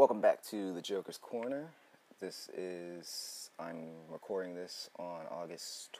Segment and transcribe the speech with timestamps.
[0.00, 1.66] Welcome back to the Joker's Corner.
[2.22, 5.90] This is, I'm recording this on August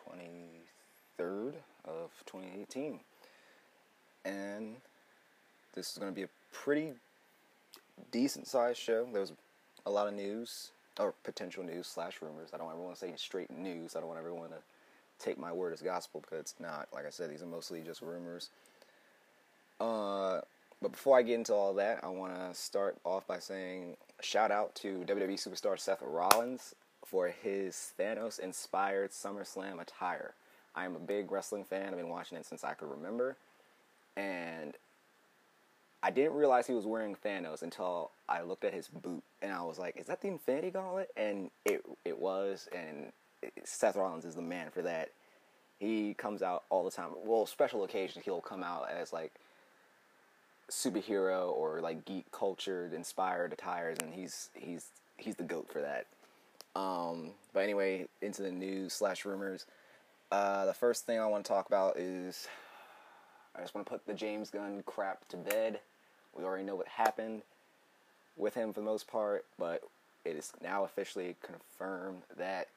[1.19, 1.53] 23rd
[1.85, 3.01] of 2018.
[4.25, 4.77] And
[5.75, 6.95] this is going to be a pretty
[8.11, 9.07] decent sized show.
[9.13, 9.35] There was
[9.85, 12.49] a lot of news, or potential news slash rumors.
[12.55, 13.97] I don't ever want to say straight news.
[13.97, 14.63] I don't want everyone to
[15.19, 16.89] take my word as gospel because it's not.
[16.91, 18.49] Like I said, these are mostly just rumors.
[19.79, 20.41] Uh,
[20.83, 24.51] but before I get into all that, I want to start off by saying shout
[24.51, 30.35] out to WWE superstar Seth Rollins for his Thanos inspired SummerSlam attire.
[30.75, 31.89] I am a big wrestling fan.
[31.89, 33.37] I've been watching it since I could remember.
[34.17, 34.75] And
[36.03, 39.63] I didn't realize he was wearing Thanos until I looked at his boot and I
[39.63, 41.11] was like, is that the Infinity Gauntlet?
[41.17, 43.13] And it it was and
[43.65, 45.11] Seth Rollins is the man for that.
[45.79, 47.11] He comes out all the time.
[47.25, 49.33] Well, special occasions he'll come out as like
[50.71, 56.07] superhero or like geek cultured inspired attires and he's he's he's the goat for that.
[56.77, 59.67] Um, but anyway into the news slash rumors.
[60.31, 62.47] Uh, the first thing i want to talk about is
[63.57, 65.81] i just want to put the james gunn crap to bed.
[66.37, 67.43] We already know what happened
[68.37, 69.83] with him for the most part but
[70.25, 72.69] it is now officially confirmed that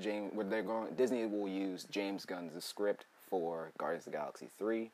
[0.00, 4.90] James, they're going, Disney will use James Gunn's script for Guardians of the Galaxy 3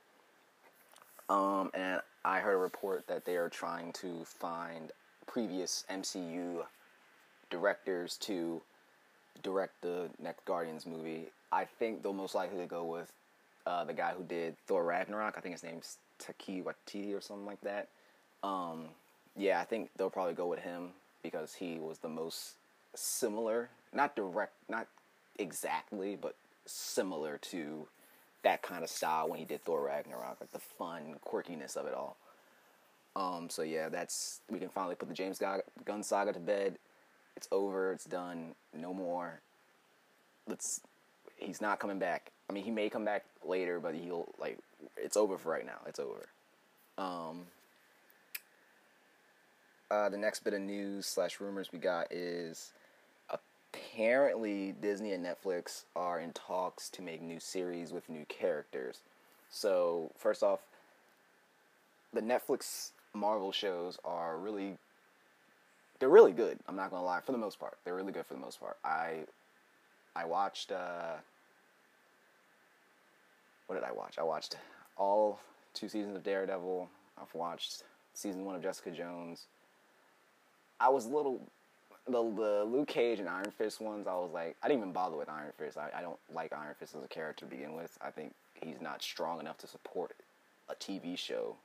[1.31, 4.91] um, and I heard a report that they are trying to find
[5.27, 6.65] previous MCU
[7.51, 8.61] directors to
[9.43, 11.29] direct the next Guardians movie.
[11.53, 13.13] I think they'll most likely go with
[13.65, 15.35] uh, the guy who did Thor Ragnarok.
[15.37, 17.89] I think his name's Taika Watiti or something like that.
[18.43, 18.87] Um,
[19.37, 20.91] yeah, I think they'll probably go with him
[21.23, 22.55] because he was the most
[22.95, 24.89] similar, not direct, not
[25.39, 26.35] exactly, but
[26.67, 27.87] similar to
[28.43, 31.95] that kind of style when he did Thor Ragnarok, like the fun quirkiness of it
[31.95, 32.17] all.
[33.17, 35.41] Um, so yeah, that's we can finally put the James
[35.85, 36.79] Gunn saga to bed.
[37.37, 37.93] It's over.
[37.93, 38.55] It's done.
[38.75, 39.41] No more.
[40.47, 40.81] Let's.
[41.37, 42.31] He's not coming back.
[42.49, 44.59] I mean, he may come back later, but he'll like.
[44.97, 45.81] It's over for right now.
[45.87, 46.27] It's over.
[46.99, 47.47] Um.
[49.91, 52.73] Uh, the next bit of news slash rumors we got is
[53.73, 59.01] apparently Disney and Netflix are in talks to make new series with new characters.
[59.51, 60.61] So, first off,
[62.13, 64.77] the Netflix Marvel shows are really
[65.99, 66.59] they're really good.
[66.67, 67.77] I'm not going to lie for the most part.
[67.85, 68.79] They're really good for the most part.
[68.85, 69.25] I
[70.17, 71.17] I watched uh
[73.67, 74.19] what did I watch?
[74.19, 74.57] I watched
[74.97, 75.39] all
[75.75, 76.89] two seasons of Daredevil.
[77.21, 79.47] I've watched season 1 of Jessica Jones.
[80.81, 81.41] I was a little
[82.07, 85.17] the the Luke Cage and Iron Fist ones, I was like, I didn't even bother
[85.17, 85.79] with Iron Fist.
[85.79, 87.97] I, I don't like Iron Fist as a character to begin with.
[88.01, 90.13] I think he's not strong enough to support
[90.69, 91.57] a TV show.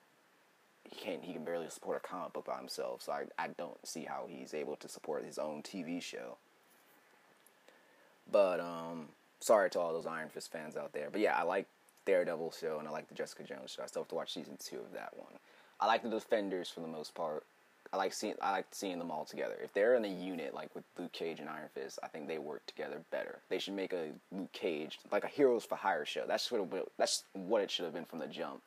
[0.89, 1.23] He can't.
[1.23, 3.01] He can barely support a comic book by himself.
[3.01, 6.37] So I I don't see how he's able to support his own TV show.
[8.31, 9.09] But um,
[9.39, 11.09] sorry to all those Iron Fist fans out there.
[11.11, 11.67] But yeah, I like
[12.05, 13.83] Daredevil show and I like the Jessica Jones show.
[13.83, 15.33] I still have to watch season two of that one.
[15.79, 17.43] I like the Defenders for the most part.
[17.95, 19.55] I like seeing I like seeing them all together.
[19.63, 22.37] If they're in a unit like with Luke Cage and Iron Fist, I think they
[22.37, 23.39] work together better.
[23.47, 26.25] They should make a Luke Cage like a Heroes for Hire show.
[26.27, 28.61] That's what it, that's what it should have been from the jump.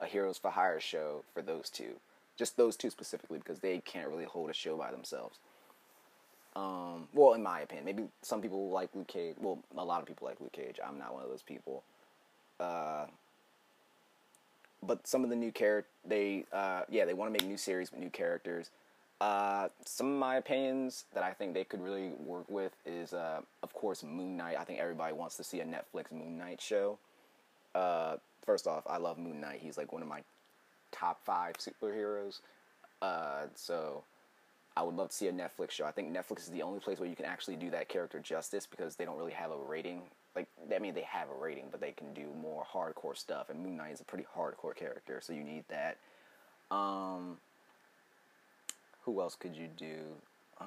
[0.00, 1.96] A Heroes for Hire show for those two,
[2.38, 5.40] just those two specifically because they can't really hold a show by themselves.
[6.56, 9.36] Um, well, in my opinion, maybe some people like Luke Cage.
[9.38, 10.80] Well, a lot of people like Luke Cage.
[10.82, 11.82] I'm not one of those people.
[12.58, 13.04] Uh,
[14.84, 17.90] but some of the new character they uh, yeah they want to make new series
[17.90, 18.70] with new characters.
[19.20, 23.40] Uh, some of my opinions that I think they could really work with is uh,
[23.62, 24.56] of course Moon Knight.
[24.58, 26.98] I think everybody wants to see a Netflix Moon Knight show.
[27.74, 29.60] Uh, first off, I love Moon Knight.
[29.62, 30.22] He's like one of my
[30.90, 32.40] top five superheroes.
[33.02, 34.04] Uh, so
[34.76, 35.84] I would love to see a Netflix show.
[35.84, 38.66] I think Netflix is the only place where you can actually do that character justice
[38.66, 40.02] because they don't really have a rating
[40.36, 43.50] like I mean they have a rating, but they can do more hardcore stuff.
[43.50, 45.98] And Moon Knight is a pretty hardcore character, so you need that.
[46.70, 47.38] Um,
[49.02, 49.96] who else could you do
[50.60, 50.64] uh,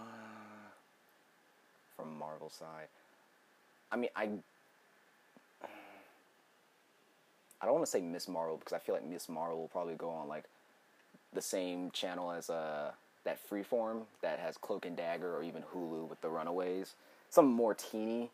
[1.95, 2.88] from Marvel side?
[3.92, 4.30] I mean, I
[7.62, 9.95] I don't want to say Miss Marvel because I feel like Miss Marvel will probably
[9.95, 10.44] go on like
[11.31, 12.92] the same channel as uh
[13.24, 16.95] that Freeform that has Cloak and Dagger or even Hulu with the Runaways.
[17.30, 18.30] Some more teeny,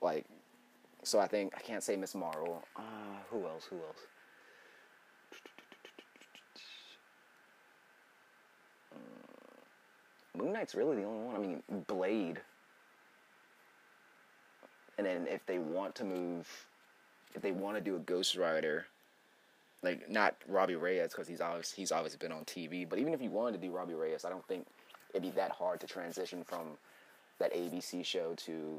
[0.00, 0.26] like
[1.02, 2.62] so I think I can't say Miss Marvel.
[2.76, 2.80] Uh,
[3.30, 3.64] who else?
[3.70, 4.06] Who else?
[8.94, 11.36] Mm, Moon Knight's really the only one.
[11.36, 12.40] I mean, Blade.
[14.98, 16.48] And then if they want to move,
[17.34, 18.86] if they want to do a Ghost Rider,
[19.82, 22.88] like not Robbie Reyes because he's always he's always been on TV.
[22.88, 24.66] But even if you wanted to do Robbie Reyes, I don't think
[25.10, 26.78] it'd be that hard to transition from
[27.38, 28.78] that ABC show to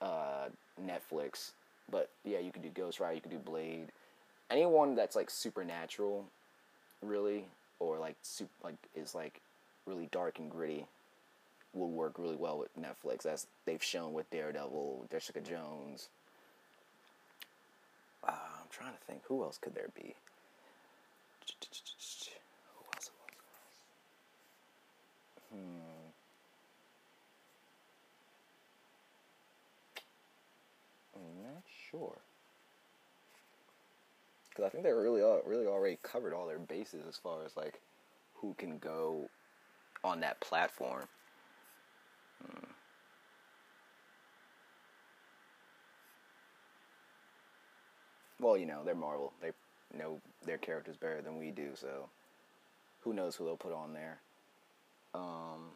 [0.00, 0.48] uh,
[0.80, 1.50] Netflix.
[1.90, 3.88] But yeah, you could do Ghost Rider, you could do Blade,
[4.50, 6.26] anyone that's like supernatural,
[7.02, 7.46] really,
[7.78, 9.40] or like super, like is like
[9.86, 10.86] really dark and gritty,
[11.72, 16.08] will work really well with Netflix, as they've shown with Daredevil, Jessica Jones.
[18.26, 20.14] Uh, I'm trying to think, who else could there be?
[21.46, 23.10] Who else?
[25.52, 26.10] Hmm.
[31.14, 32.16] I'm not sure.
[34.48, 37.80] Because I think they really, really already covered all their bases as far as like
[38.34, 39.28] who can go
[40.04, 41.06] on that platform.
[42.42, 42.66] Hmm.
[48.40, 49.32] Well, you know, they're Marvel.
[49.40, 49.50] They
[49.96, 52.08] know their characters better than we do, so
[53.00, 54.18] who knows who they'll put on there.
[55.14, 55.70] Um,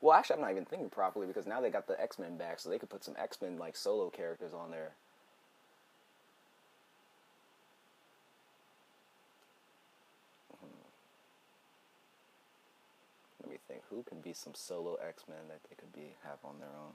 [0.00, 2.60] well, actually, I'm not even thinking properly because now they got the X Men back,
[2.60, 4.92] so they could put some X Men like solo characters on there.
[10.60, 10.66] Hmm.
[13.42, 13.82] Let me think.
[13.90, 16.92] Who can be some solo X Men that they could be have on their own?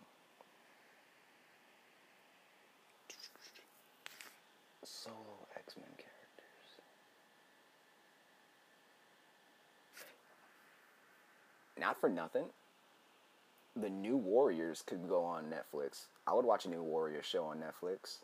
[4.84, 6.08] Solo X Men characters.
[11.80, 12.46] Not for nothing.
[13.76, 16.06] The New Warriors could go on Netflix.
[16.28, 18.18] I would watch a New Warrior show on Netflix.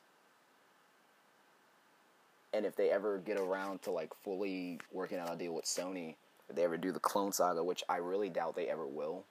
[2.53, 6.15] And if they ever get around to like fully working out a deal with Sony,
[6.49, 9.25] if they ever do the Clone Saga, which I really doubt they ever will,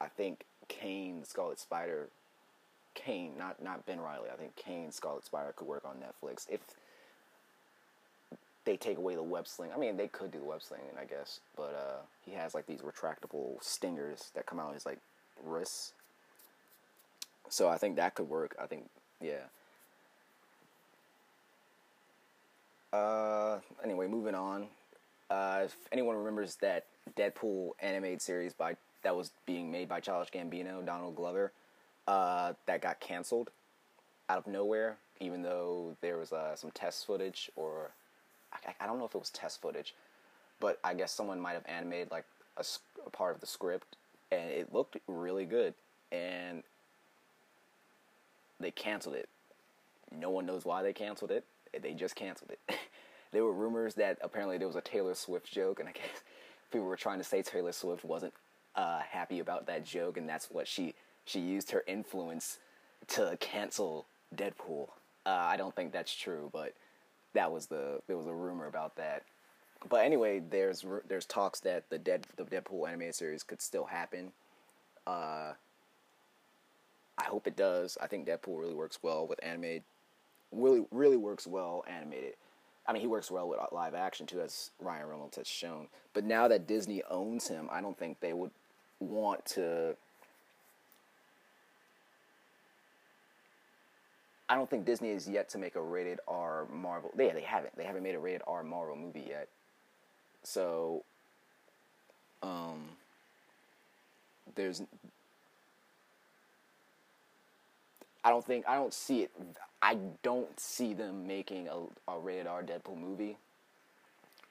[0.00, 2.08] I think Kaine, Scarlet Spider,
[2.94, 4.30] Kaine, not not Ben Reilly.
[4.32, 6.60] I think Kaine, Scarlet Spider could work on Netflix if
[8.64, 9.70] they take away the web sling.
[9.74, 12.66] I mean, they could do the web slinging, I guess, but uh, he has like
[12.66, 14.98] these retractable stingers that come out He's like
[15.44, 15.92] wrists.
[17.48, 18.56] So I think that could work.
[18.60, 18.88] I think,
[19.20, 19.44] yeah.
[22.92, 24.66] Uh, anyway, moving on.
[25.30, 26.86] Uh, if anyone remembers that
[27.16, 31.52] Deadpool animated series by that was being made by Childish Gambino, Donald Glover,
[32.06, 33.50] uh, that got canceled
[34.28, 37.90] out of nowhere, even though there was uh, some test footage, or
[38.52, 39.94] I, I, don't know if it was test footage,
[40.60, 42.24] but I guess someone might have animated like
[42.56, 42.64] a,
[43.06, 43.96] a part of the script,
[44.30, 45.74] and it looked really good,
[46.12, 46.62] and
[48.60, 49.28] they canceled it.
[50.12, 51.44] No one knows why they canceled it.
[51.80, 52.76] They just canceled it.
[53.32, 56.22] there were rumors that apparently there was a Taylor Swift joke, and I guess
[56.72, 58.32] people were trying to say Taylor Swift wasn't
[58.74, 60.94] uh, happy about that joke, and that's what she
[61.24, 62.58] she used her influence
[63.08, 64.88] to cancel Deadpool.
[65.24, 66.72] Uh, I don't think that's true, but
[67.34, 69.24] that was the there was a rumor about that.
[69.88, 74.32] But anyway, there's there's talks that the Dead the Deadpool animated series could still happen.
[75.06, 75.52] Uh,
[77.18, 77.96] I hope it does.
[78.00, 79.82] I think Deadpool really works well with animated.
[80.52, 82.34] Really, really works well animated.
[82.86, 85.88] I mean, he works well with live action too, as Ryan Reynolds has shown.
[86.14, 88.52] But now that Disney owns him, I don't think they would
[89.00, 89.96] want to.
[94.48, 97.10] I don't think Disney is yet to make a rated R Marvel.
[97.18, 97.76] Yeah, they haven't.
[97.76, 99.48] They haven't made a rated R Marvel movie yet.
[100.46, 101.02] So,
[102.40, 102.84] um,
[104.54, 104.80] there's
[108.24, 109.32] I don't think I don't see it.
[109.82, 113.38] I don't see them making a, a rated R Deadpool movie,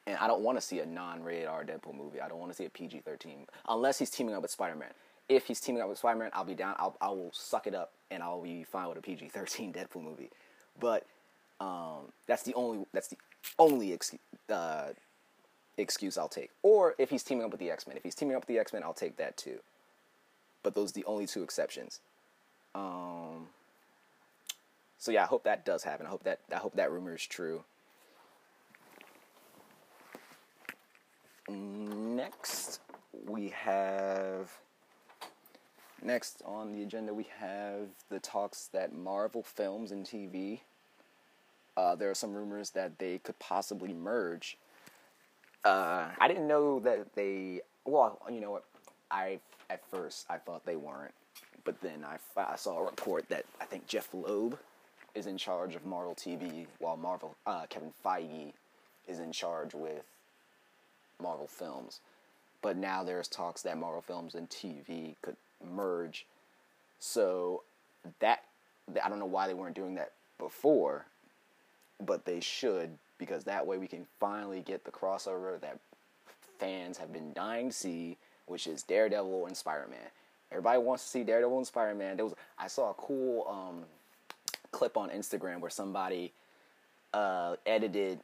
[0.05, 2.19] and I don't want to see a non-rated R Deadpool movie.
[2.19, 4.91] I don't want to see a PG thirteen unless he's teaming up with Spider Man.
[5.29, 6.75] If he's teaming up with Spider Man, I'll be down.
[6.77, 10.03] I'll I will suck it up and I'll be fine with a PG thirteen Deadpool
[10.03, 10.29] movie.
[10.77, 11.05] But
[11.61, 13.17] um, that's the only that's the
[13.57, 14.89] only excuse, uh,
[15.77, 16.51] excuse I'll take.
[16.63, 17.97] Or if he's teaming up with the X Men.
[17.97, 19.59] If he's teaming up with the X Men, I'll take that too.
[20.63, 21.99] But those are the only two exceptions.
[22.73, 23.47] Um,
[24.97, 26.05] so yeah, I hope that does happen.
[26.05, 27.63] I hope that I hope that rumor is true.
[31.47, 32.79] Next,
[33.27, 34.51] we have
[36.01, 40.61] next on the agenda we have the talks that Marvel Films and TV.
[41.77, 44.57] Uh, there are some rumors that they could possibly merge.
[45.65, 47.61] Uh, I didn't know that they.
[47.85, 48.65] Well, you know what?
[49.09, 51.13] I at first I thought they weren't,
[51.63, 54.59] but then I, I saw a report that I think Jeph Loeb
[55.15, 58.53] is in charge of Marvel TV, while Marvel uh, Kevin Feige
[59.07, 60.03] is in charge with
[61.21, 61.99] Marvel Films.
[62.61, 65.35] But now there's talks that Marvel Films and TV could
[65.73, 66.27] merge.
[66.99, 67.63] So
[68.19, 68.43] that
[69.03, 71.05] I don't know why they weren't doing that before,
[71.99, 75.79] but they should because that way we can finally get the crossover that
[76.59, 79.99] fans have been dying to see, which is Daredevil and Spider Man.
[80.51, 82.15] Everybody wants to see Daredevil and Spider Man.
[82.15, 83.83] There was I saw a cool um,
[84.71, 86.31] clip on Instagram where somebody
[87.13, 88.19] uh, edited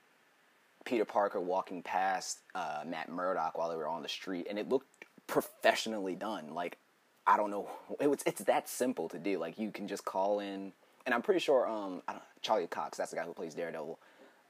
[0.86, 4.70] Peter Parker walking past uh, Matt Murdock while they were on the street, and it
[4.70, 4.88] looked
[5.28, 6.54] professionally done.
[6.54, 6.78] Like
[7.26, 7.70] I don't know,
[8.00, 9.38] it was it's that simple to do.
[9.38, 10.74] Like you can just call in,
[11.06, 12.02] and I'm pretty sure um
[12.42, 13.98] Charlie Cox, that's the guy who plays Daredevil.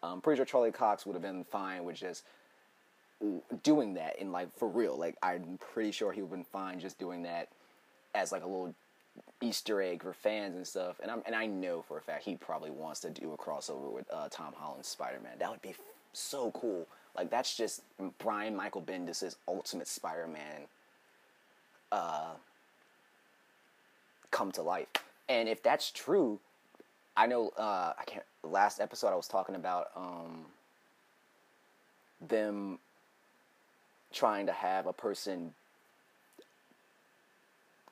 [0.04, 2.24] I'm pretty sure Charlie Cox would have been fine with just
[3.64, 4.98] doing that in like for real.
[4.98, 7.50] Like I'm pretty sure he would have been fine just doing that
[8.16, 8.74] as like a little
[9.42, 11.00] Easter egg for fans and stuff.
[11.02, 13.92] And I'm and I know for a fact he probably wants to do a crossover
[13.92, 15.34] with uh, Tom Holland's Spider Man.
[15.40, 15.76] That would be
[16.14, 16.88] so cool.
[17.16, 17.82] Like that's just
[18.20, 20.62] Brian Michael Bendis' ultimate Spider Man
[21.92, 22.32] uh,
[24.32, 24.88] come to life.
[25.30, 26.40] And if that's true,
[27.22, 28.26] I know uh, I can't.
[28.42, 30.44] Last episode I was talking about um,
[32.20, 32.80] them
[34.12, 35.54] trying to have a person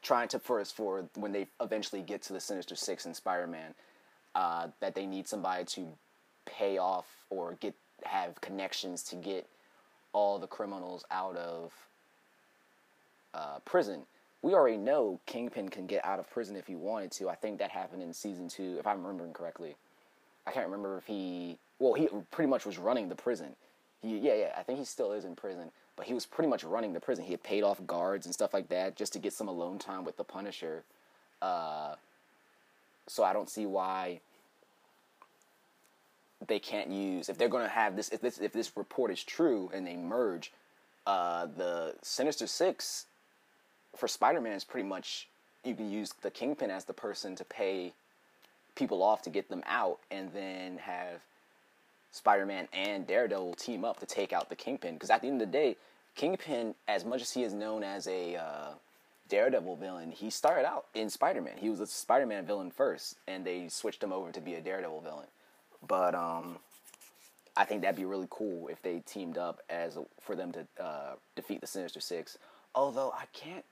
[0.01, 3.75] trying to first for when they eventually get to the Sinister Six and Spider Man,
[4.33, 5.87] uh, that they need somebody to
[6.47, 9.47] pay off or get have connections to get
[10.11, 11.71] all the criminals out of
[13.35, 14.07] uh, prison.
[14.41, 17.29] We already know Kingpin can get out of prison if he wanted to.
[17.29, 19.75] I think that happened in season two, if I'm remembering correctly.
[20.47, 21.57] I can't remember if he.
[21.79, 23.55] Well, he pretty much was running the prison.
[24.01, 24.53] He, yeah, yeah.
[24.57, 27.25] I think he still is in prison but he was pretty much running the prison.
[27.25, 30.05] He had paid off guards and stuff like that just to get some alone time
[30.05, 30.85] with the Punisher.
[31.41, 31.95] Uh,
[33.05, 34.21] so I don't see why
[36.47, 39.21] they can't use if they're going to have this if this if this report is
[39.21, 40.53] true and they merge
[41.05, 43.05] uh, the Sinister Six
[43.95, 45.27] for Spider-Man is pretty much
[45.63, 47.93] you can use the Kingpin as the person to pay
[48.75, 51.21] people off to get them out and then have
[52.11, 54.93] Spider-Man and Daredevil team up to take out the Kingpin.
[54.93, 55.75] Because at the end of the day,
[56.15, 58.71] Kingpin, as much as he is known as a uh,
[59.27, 61.57] Daredevil villain, he started out in Spider-Man.
[61.57, 65.01] He was a Spider-Man villain first, and they switched him over to be a Daredevil
[65.01, 65.27] villain.
[65.87, 66.57] But um,
[67.55, 71.13] I think that'd be really cool if they teamed up as for them to uh,
[71.35, 72.37] defeat the Sinister Six.
[72.73, 73.65] Although I can't.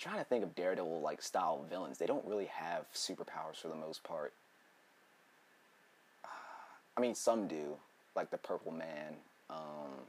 [0.00, 1.98] Trying to think of Daredevil like style villains.
[1.98, 4.32] They don't really have superpowers for the most part.
[6.96, 7.76] I mean, some do,
[8.16, 9.16] like the Purple Man.
[9.50, 10.06] Um,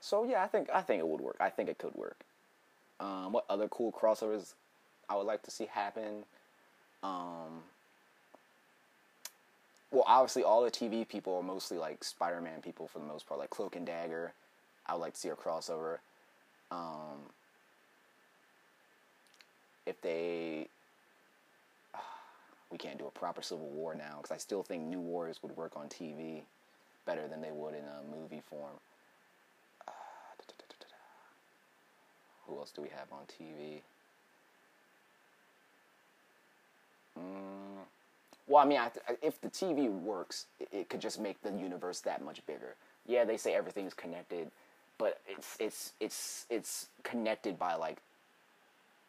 [0.00, 1.36] so yeah, I think I think it would work.
[1.38, 2.16] I think it could work.
[2.98, 4.54] Um, what other cool crossovers
[5.08, 6.24] I would like to see happen?
[7.04, 7.62] Um,
[9.92, 13.38] well, obviously, all the TV people are mostly like Spider-Man people for the most part,
[13.38, 14.32] like Cloak and Dagger.
[14.84, 15.98] I would like to see a crossover.
[16.70, 17.30] Um,
[19.86, 20.68] if they
[22.70, 25.56] we can't do a proper Civil War now because I still think New Warriors would
[25.56, 26.42] work on TV
[27.06, 28.76] better than they would in a movie form.
[29.86, 29.90] Uh,
[32.46, 33.80] who else do we have on TV?
[37.18, 37.82] Mm,
[38.46, 38.90] well, I mean, I,
[39.22, 42.74] if the TV works, it, it could just make the universe that much bigger.
[43.06, 44.50] Yeah, they say everything's connected,
[44.98, 47.98] but it's it's it's it's connected by like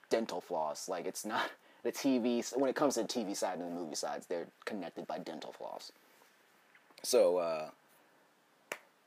[0.10, 0.88] dental floss.
[0.88, 1.50] Like it's not
[1.84, 5.08] the TV when it comes to the TV side and the movie sides, they're connected
[5.08, 5.92] by dental floss.
[7.02, 7.70] So uh,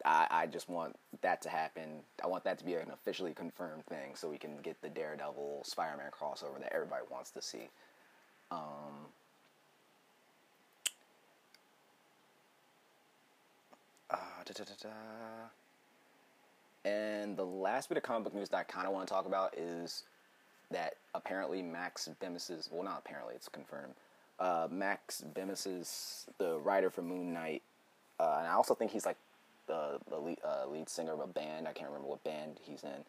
[0.05, 2.01] I, I just want that to happen.
[2.23, 5.63] I want that to be an officially confirmed thing, so we can get the Daredevil
[5.65, 7.69] Spider-Man crossover that everybody wants to see.
[8.51, 9.09] Um,
[14.11, 14.89] uh, da, da, da,
[16.85, 19.27] and the last bit of comic book news that I kind of want to talk
[19.27, 20.03] about is
[20.71, 23.95] that apparently Max Bemis's well not apparently it's confirmed
[24.41, 27.63] uh, Max Bemis is the writer for Moon Knight
[28.19, 29.17] uh, and I also think he's like
[29.67, 32.83] the, the lead, uh, lead, singer of a band I can't remember what band he's
[32.83, 33.05] in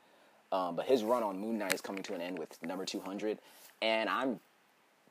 [0.51, 3.39] um, but his run on Moon Knight is coming to an end with number 200
[3.81, 4.39] and I'm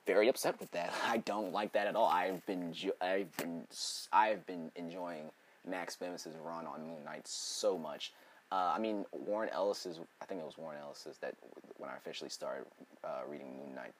[0.06, 0.92] very upset with that.
[1.06, 2.08] I don't like that at all.
[2.08, 3.66] I've been I've been
[4.12, 5.30] I've been enjoying
[5.68, 8.12] Max Bemis's run on Moon Knight so much
[8.52, 9.98] uh, I mean, Warren Ellis's.
[10.20, 11.34] I think it was Warren Ellis's that
[11.78, 12.66] when I officially started
[13.02, 13.94] uh, reading Moon Knight.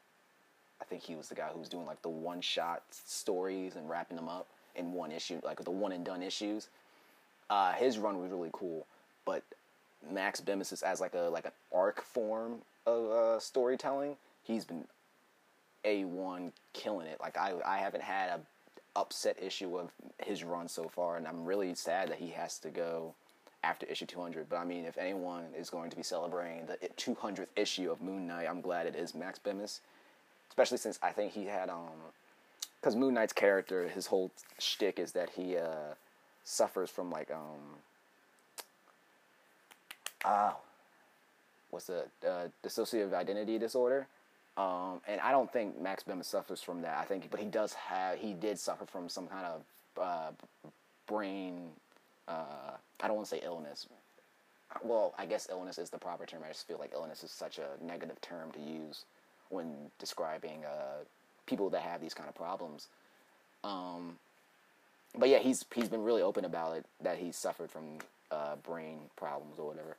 [0.78, 3.88] I think he was the guy who was doing like the one shot stories and
[3.88, 6.68] wrapping them up in one issue, like the one and done issues.
[7.48, 8.86] Uh, his run was really cool,
[9.24, 9.42] but
[10.10, 14.16] Max Bemis is as like a like an arc form of uh, storytelling.
[14.44, 14.84] He's been
[15.82, 17.18] a one killing it.
[17.22, 18.40] Like I I haven't had a
[18.96, 19.92] upset issue of
[20.22, 23.14] his run so far, and I'm really sad that he has to go
[23.64, 24.48] after issue 200.
[24.48, 28.26] But I mean, if anyone is going to be celebrating the 200th issue of Moon
[28.26, 29.80] Knight, I'm glad it is Max Bemis,
[30.48, 32.12] especially since I think he had um
[32.80, 35.94] because Moon Knight's character, his whole shtick is that he uh,
[36.42, 37.76] suffers from like um,
[40.24, 40.52] uh,
[41.70, 44.08] what's the uh, dissociative identity disorder.
[44.56, 46.98] Um, and I don't think Max Bemis suffers from that.
[46.98, 49.62] I think, but he does have, he did suffer from some kind of
[50.02, 50.30] uh,
[51.06, 51.68] brain.
[52.28, 53.86] Uh, I don't want to say illness.
[54.82, 56.42] Well, I guess illness is the proper term.
[56.44, 59.04] I just feel like illness is such a negative term to use
[59.50, 61.04] when describing uh,
[61.46, 62.88] people that have these kind of problems.
[63.64, 64.16] Um,
[65.16, 67.98] but yeah, he's he's been really open about it that he's suffered from
[68.30, 69.96] uh, brain problems or whatever.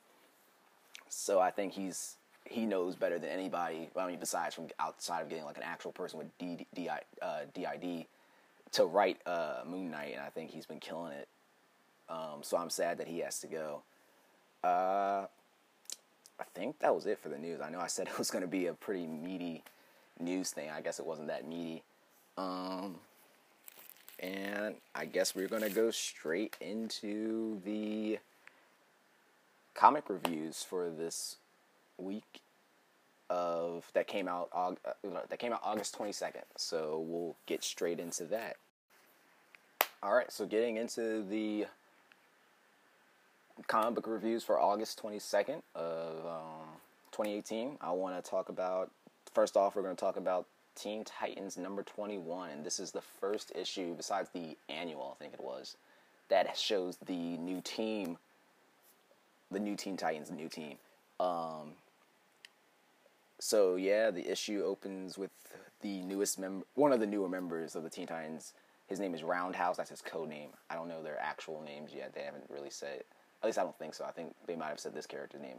[1.10, 3.90] So I think he's he knows better than anybody.
[3.96, 7.40] I mean, besides from outside of getting like an actual person with D, D, uh,
[7.54, 8.06] DID
[8.72, 11.28] to write uh, Moon Knight, and I think he's been killing it.
[12.10, 13.82] Um, so I'm sad that he has to go.
[14.64, 15.26] Uh,
[16.40, 17.62] I think that was it for the news.
[17.62, 19.64] I know I said it was going to be a pretty meaty
[20.20, 20.70] news thing.
[20.70, 21.84] I guess it wasn't that meaty.
[22.38, 22.96] Um,
[24.20, 28.20] and I guess we're going to go straight into the
[29.74, 31.38] comic reviews for this
[31.98, 32.42] week
[33.30, 34.74] of that came out uh,
[35.30, 36.44] that came out August 22nd.
[36.56, 38.58] So we'll get straight into that.
[40.02, 41.66] All right, so getting into the
[43.68, 46.68] comic book reviews for August 22nd of um,
[47.12, 48.90] 2018, I want to talk about
[49.34, 50.46] first off, we're going to talk about
[50.76, 55.34] Teen Titans number 21, and this is the first issue besides the annual, I think
[55.34, 55.78] it was,
[56.30, 58.18] that shows the new team,
[59.52, 60.78] the new Teen Titans, the new team.
[61.20, 61.74] Um,
[63.40, 65.32] so yeah, the issue opens with
[65.82, 68.54] the newest member, one of the newer members of the Teen Titans.
[68.88, 69.78] His name is Roundhouse.
[69.78, 70.50] That's his code name.
[70.70, 72.14] I don't know their actual names yet.
[72.14, 73.04] They haven't really said.
[73.44, 74.06] At least I don't think so.
[74.06, 75.58] I think they might have said this character's name.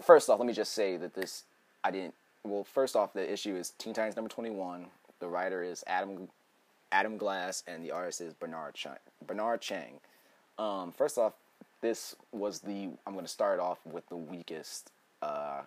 [0.00, 1.44] First off, let me just say that this
[1.84, 2.14] I didn't.
[2.42, 4.86] Well, first off, the issue is Teen Titans number twenty-one.
[5.18, 6.28] The writer is Adam
[6.90, 8.96] Adam Glass, and the artist is Bernard Chang.
[9.26, 10.00] Bernard Chang.
[10.58, 11.34] Um, first off,
[11.82, 12.88] this was the.
[13.06, 15.60] I'm going to start off with the weakest uh,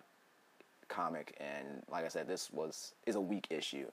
[0.88, 3.86] comic, and like I said, this was is a weak issue.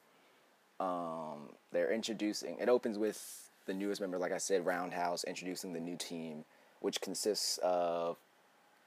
[0.80, 2.58] Um, they're introducing.
[2.60, 6.44] It opens with the newest member, like I said, Roundhouse, introducing the new team,
[6.82, 8.18] which consists of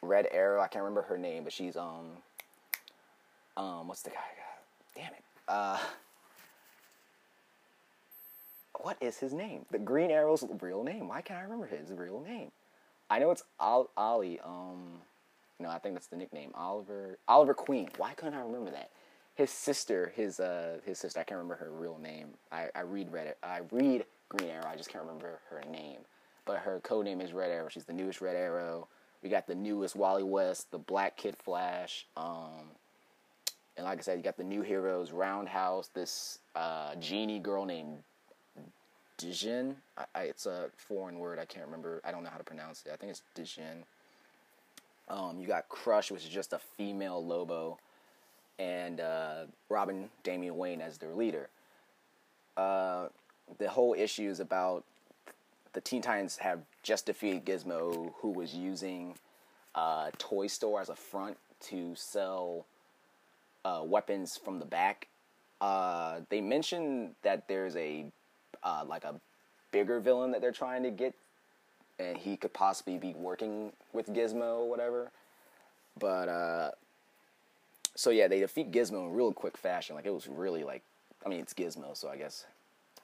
[0.02, 0.60] Red Arrow.
[0.60, 2.18] I can't remember her name, but she's um
[3.56, 4.16] um what's the guy?
[4.94, 5.24] Damn it.
[5.48, 5.78] Uh,
[8.80, 9.64] what is his name?
[9.70, 11.08] The Green Arrow's real name.
[11.08, 12.50] Why can't I remember his real name?
[13.10, 14.40] I know it's Ali.
[14.44, 15.00] Um,
[15.60, 16.50] no, I think that's the nickname.
[16.54, 17.88] Oliver Oliver Queen.
[17.96, 18.90] Why couldn't I remember that?
[19.36, 21.20] His sister, his uh, his sister.
[21.20, 22.28] I can't remember her real name.
[22.52, 23.34] I, I read Reddit.
[23.42, 24.66] I read Green Arrow.
[24.66, 25.98] I just can't remember her name.
[26.46, 27.68] But her code name is Red Arrow.
[27.68, 28.88] She's the newest Red Arrow.
[29.22, 32.06] We got the newest Wally West, the Black Kid Flash.
[32.16, 32.70] Um,
[33.76, 37.98] and like I said, you got the new heroes, Roundhouse, this uh, genie girl named
[39.18, 39.74] Dijin.
[39.96, 41.38] I, I, it's a foreign word.
[41.38, 42.00] I can't remember.
[42.04, 42.92] I don't know how to pronounce it.
[42.92, 43.84] I think it's Dijin.
[45.08, 47.78] Um, you got Crush, which is just a female Lobo,
[48.58, 51.48] and uh, Robin Damian Wayne as their leader.
[52.56, 53.08] Uh,
[53.58, 54.84] the whole issue is about
[55.74, 59.14] the Teen Titans have just defeated Gizmo, who was using
[59.74, 62.64] a uh, toy store as a front to sell
[63.64, 65.08] uh, weapons from the back.
[65.60, 68.06] Uh, they mentioned that there's a
[68.62, 69.14] uh, like a
[69.72, 71.14] bigger villain that they're trying to get,
[71.98, 75.10] and he could possibly be working with Gizmo or whatever.
[75.98, 76.70] But uh,
[77.96, 79.96] so yeah, they defeat Gizmo in real quick fashion.
[79.96, 80.82] Like it was really like,
[81.26, 82.44] I mean, it's Gizmo, so I guess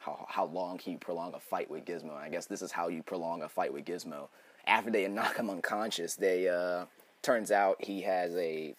[0.01, 2.17] how how long can you prolong a fight with Gizmo?
[2.17, 4.29] I guess this is how you prolong a fight with Gizmo.
[4.67, 6.87] After they knock him unconscious, they uh,
[7.23, 8.75] turns out he has a,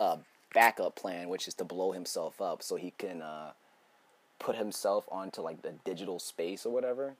[0.00, 0.18] a
[0.52, 3.52] backup plan, which is to blow himself up so he can uh,
[4.38, 7.14] put himself onto like the digital space or whatever.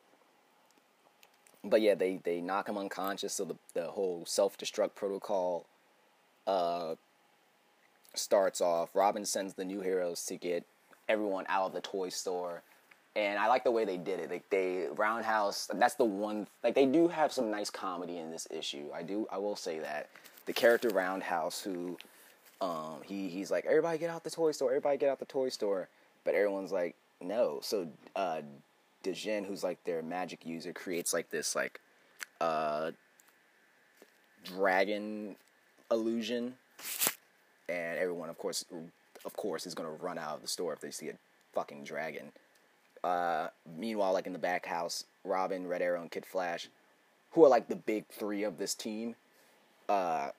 [1.64, 5.66] But yeah, they, they knock him unconscious, so the the whole self destruct protocol
[6.44, 6.96] uh,
[8.14, 8.90] starts off.
[8.94, 10.66] Robin sends the new heroes to get
[11.08, 12.62] everyone out of the toy store.
[13.14, 14.30] And I like the way they did it.
[14.30, 18.46] Like they Roundhouse, that's the one like they do have some nice comedy in this
[18.50, 18.86] issue.
[18.94, 20.08] I do I will say that.
[20.46, 21.98] The character Roundhouse who
[22.62, 25.48] um, he he's like, everybody get out the toy store, everybody get out the toy
[25.48, 25.88] store,
[26.24, 27.58] but everyone's like, no.
[27.60, 28.42] So uh,
[29.02, 31.80] Dejin, who's like their magic user, creates like this like
[32.40, 32.92] uh,
[34.44, 35.36] dragon
[35.90, 36.54] illusion,
[37.68, 38.64] and everyone, of course,
[39.24, 41.14] of course, is gonna run out of the store if they see a
[41.52, 42.32] fucking dragon.
[43.04, 46.68] Uh, meanwhile, like in the back house, Robin, Red Arrow, and Kid Flash,
[47.32, 49.16] who are like the big three of this team,
[49.88, 50.30] uh,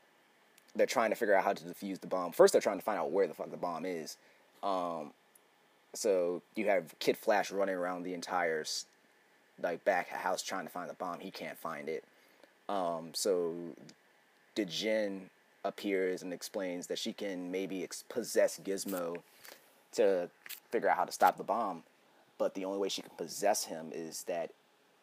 [0.76, 2.32] they're trying to figure out how to defuse the bomb.
[2.32, 4.17] First, they're trying to find out where the fuck the bomb is.
[4.63, 5.12] Um,
[5.93, 8.65] so you have Kid Flash running around the entire
[9.62, 11.19] like back house trying to find the bomb.
[11.19, 12.04] He can't find it.
[12.69, 13.54] Um, so
[14.56, 15.30] Djinn
[15.63, 19.17] appears and explains that she can maybe ex- possess Gizmo
[19.93, 20.30] to
[20.71, 21.84] figure out how to stop the bomb.
[22.43, 24.51] But the only way she can possess him is that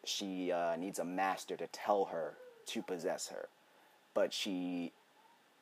[0.03, 2.35] she uh, needs a master to tell her
[2.67, 3.49] to possess her.
[4.13, 4.91] But she,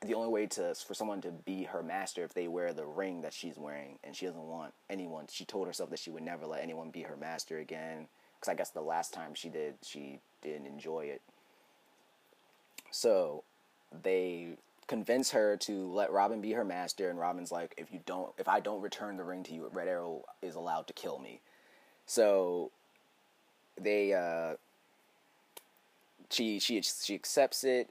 [0.01, 3.21] the only way to for someone to be her master if they wear the ring
[3.21, 5.27] that she's wearing, and she doesn't want anyone.
[5.31, 8.09] She told herself that she would never let anyone be her master again.
[8.35, 11.21] Because I guess the last time she did, she didn't enjoy it.
[12.91, 13.45] So
[14.03, 14.49] they
[14.87, 18.49] convince her to let Robin be her master, and Robin's like, if you don't, if
[18.49, 21.39] I don't return the ring to you, Red Arrow is allowed to kill me.
[22.09, 22.71] So
[23.79, 24.55] they, uh,
[26.31, 27.87] she she she accepts it,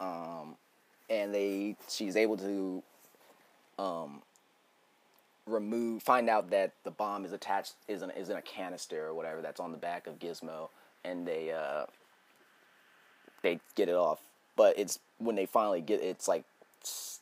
[0.00, 0.56] um,
[1.08, 2.82] and they she's able to,
[3.78, 4.20] um,
[5.46, 9.14] remove find out that the bomb is attached is in, is in a canister or
[9.14, 10.68] whatever that's on the back of Gizmo,
[11.02, 11.86] and they uh,
[13.40, 14.20] they get it off.
[14.56, 16.44] But it's when they finally get it's like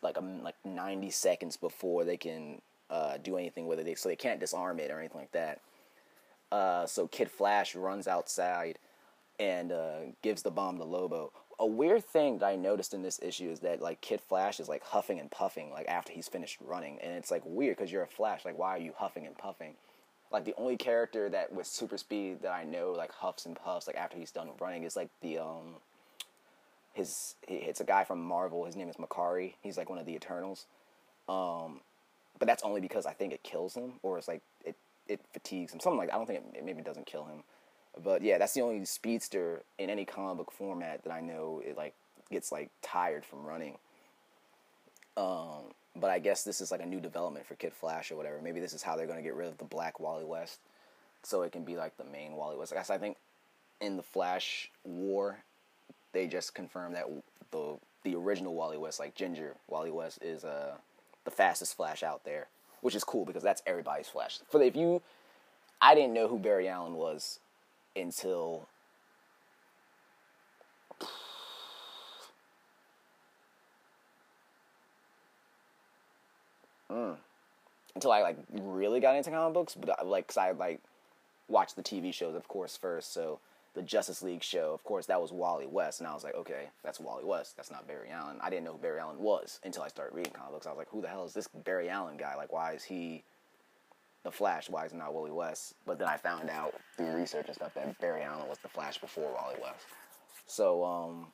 [0.03, 3.97] like a, like 90 seconds before they can uh, do anything with it.
[3.97, 5.61] So they can't disarm it or anything like that
[6.53, 8.79] uh, so kid flash runs outside
[9.41, 13.21] and uh, gives the bomb to lobo a weird thing that i noticed in this
[13.23, 16.59] issue is that like kid flash is like huffing and puffing like after he's finished
[16.61, 19.37] running and it's like weird because you're a flash like why are you huffing and
[19.37, 19.75] puffing
[20.31, 23.87] like the only character that with super speed that i know like huffs and puffs
[23.87, 25.77] like after he's done running is like the um
[26.95, 28.65] his it's a guy from Marvel.
[28.65, 29.55] His name is Makkari.
[29.63, 30.67] He's like one of the Eternals.
[31.29, 31.81] Um,
[32.39, 34.77] but that's only because I think it kills him, or it's like it
[35.13, 35.81] it fatigues him.
[35.81, 37.43] Something like I don't think it, it maybe doesn't kill him.
[38.03, 41.77] But yeah, that's the only speedster in any comic book format that I know it
[41.77, 41.95] like
[42.31, 43.77] gets like tired from running.
[45.17, 48.41] Um, but I guess this is like a new development for Kid Flash or whatever.
[48.43, 50.59] Maybe this is how they're going to get rid of the black Wally West,
[51.23, 52.73] so it can be like the main Wally West.
[52.73, 53.19] I guess I think
[53.81, 55.39] in the Flash War
[56.13, 57.05] they just confirmed that
[57.51, 60.77] the the original Wally West, like Ginger Wally West, is uh
[61.25, 62.49] the fastest Flash out there,
[62.83, 64.41] which is cool because that's everybody's Flash.
[64.51, 65.01] For if you,
[65.81, 67.41] I didn't know who Barry Allen was
[67.97, 68.69] until.
[76.91, 77.17] Mm.
[77.95, 80.81] Until I like really got into comic books, but like, cause I like
[81.49, 83.15] watched the TV shows, of course, first.
[83.15, 83.39] So
[83.75, 86.69] the Justice League show, of course, that was Wally West, and I was like, okay,
[86.85, 87.57] that's Wally West.
[87.57, 88.37] That's not Barry Allen.
[88.43, 90.67] I didn't know who Barry Allen was until I started reading comic books.
[90.67, 92.35] I was like, who the hell is this Barry Allen guy?
[92.37, 93.23] Like, why is he
[94.25, 94.69] the Flash?
[94.69, 95.75] Why is he not Wally West?
[95.87, 98.99] But then I found out through research and stuff that Barry Allen was the Flash
[98.99, 99.87] before Wally West.
[100.47, 101.29] So, um,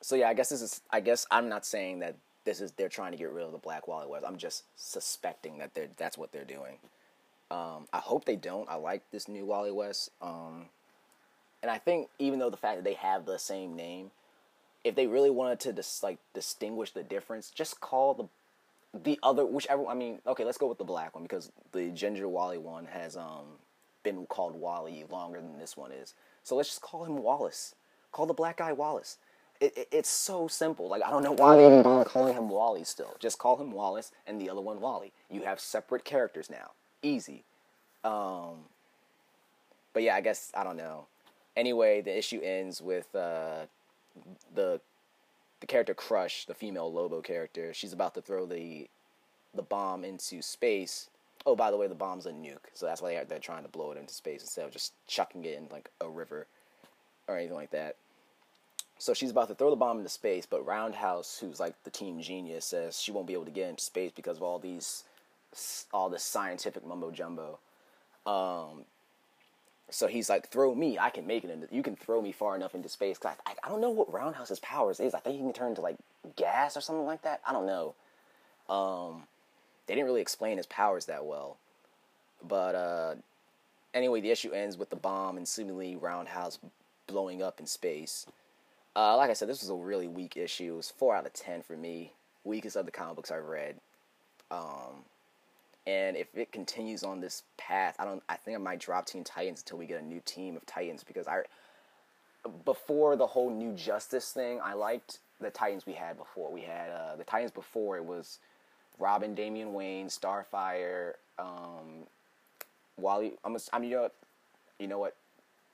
[0.00, 0.80] so yeah, I guess this is.
[0.90, 3.58] I guess I'm not saying that this is they're trying to get rid of the
[3.58, 4.24] Black Wally West.
[4.26, 6.78] I'm just suspecting that they're that's what they're doing.
[7.50, 8.68] Um, I hope they don't.
[8.68, 10.10] I like this new Wally West.
[10.22, 10.66] Um,
[11.62, 14.10] and I think even though the fact that they have the same name,
[14.84, 18.28] if they really wanted to dis- like distinguish the difference, just call the
[18.98, 19.86] the other whichever.
[19.86, 23.16] I mean, okay, let's go with the black one because the Ginger Wally one has
[23.16, 23.58] um
[24.02, 26.14] been called Wally longer than this one is.
[26.42, 27.74] So let's just call him Wallace.
[28.12, 29.18] Call the black guy Wallace.
[29.60, 30.88] It, it, it's so simple.
[30.88, 33.16] Like I don't know why they even bother calling him Wally still.
[33.20, 35.12] Just call him Wallace and the other one Wally.
[35.30, 36.70] You have separate characters now.
[37.02, 37.44] Easy.
[38.02, 38.64] Um,
[39.92, 41.06] but yeah, I guess I don't know
[41.56, 43.66] anyway, the issue ends with uh,
[44.54, 44.80] the
[45.60, 47.74] the character Crush, the female Lobo character.
[47.74, 48.88] She's about to throw the
[49.54, 51.10] the bomb into space.
[51.46, 53.92] Oh, by the way, the bomb's a nuke, so that's why they're trying to blow
[53.92, 56.46] it into space instead of just chucking it in like a river
[57.26, 57.96] or anything like that.
[58.98, 62.20] So she's about to throw the bomb into space, but Roundhouse, who's like the team
[62.20, 65.04] genius, says she won't be able to get into space because of all these,
[65.90, 67.58] all this scientific mumbo jumbo.
[68.26, 68.84] Um,
[69.90, 71.68] so he's like, throw me, I can make it into.
[71.70, 73.18] You can throw me far enough into space.
[73.18, 75.14] Cause I, I, don't know what Roundhouse's powers is.
[75.14, 75.96] I think he can turn into like
[76.36, 77.40] gas or something like that.
[77.46, 77.94] I don't know.
[78.68, 79.24] Um,
[79.86, 81.56] they didn't really explain his powers that well.
[82.46, 83.14] But uh,
[83.92, 86.58] anyway, the issue ends with the bomb and seemingly Roundhouse
[87.06, 88.26] blowing up in space.
[88.94, 90.74] Uh, like I said, this was a really weak issue.
[90.74, 92.12] It was four out of ten for me.
[92.44, 93.76] Weakest of the comic books I've read.
[94.50, 95.04] Um,
[95.86, 98.22] and if it continues on this path, I don't.
[98.28, 101.02] I think I might drop Teen Titans until we get a new team of Titans
[101.02, 101.42] because I,
[102.64, 106.52] before the whole New Justice thing, I liked the Titans we had before.
[106.52, 108.38] We had uh, the Titans before it was
[108.98, 112.06] Robin, Damian Wayne, Starfire, um,
[112.98, 113.32] Wally.
[113.44, 113.56] I'm.
[113.56, 113.84] A, I'm.
[113.84, 114.10] You know.
[114.78, 115.16] You know what?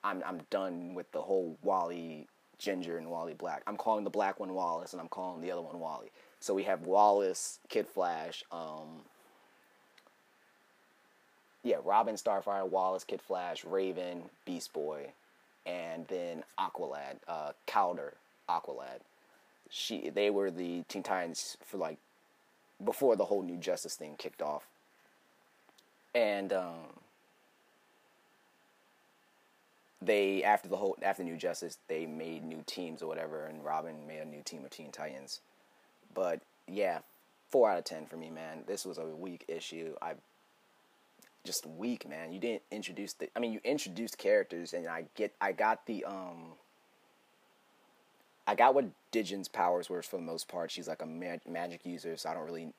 [0.05, 0.23] I'm.
[0.25, 3.62] I'm done with the whole Wally Ginger and Wally Black.
[3.66, 6.11] I'm calling the black one Wallace, and I'm calling the other one Wally.
[6.38, 8.45] So we have Wallace, Kid Flash.
[8.53, 9.03] Um,
[11.66, 15.09] yeah, Robin, Starfire, Wallace, Kid Flash, Raven, Beast Boy,
[15.66, 18.12] and then Aqualad, uh, Kaldur,
[18.48, 19.00] Aqualad.
[19.68, 21.98] She, they were the Teen Titans for like
[22.85, 24.68] before the whole New Justice thing kicked off,
[26.14, 26.85] and um,
[30.00, 34.07] they after the whole after New Justice they made new teams or whatever, and Robin
[34.07, 35.40] made a new team of Teen Titans.
[36.14, 37.00] But yeah,
[37.50, 38.62] four out of ten for me, man.
[38.68, 39.96] This was a weak issue.
[40.00, 40.12] I
[41.46, 42.32] just weak, man.
[42.32, 43.28] You didn't introduce the.
[43.37, 45.35] I mean, you introduced characters, and I get.
[45.40, 46.52] I got the um.
[48.46, 50.70] I got what Digen's powers were for the most part.
[50.70, 52.72] She's like a mag- magic user, so I don't really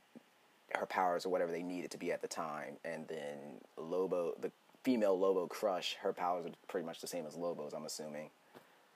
[0.76, 2.76] her powers or whatever they needed to be at the time.
[2.84, 3.38] And then
[3.78, 4.52] Lobo, the
[4.84, 8.30] female Lobo Crush, her powers are pretty much the same as Lobo's, I'm assuming.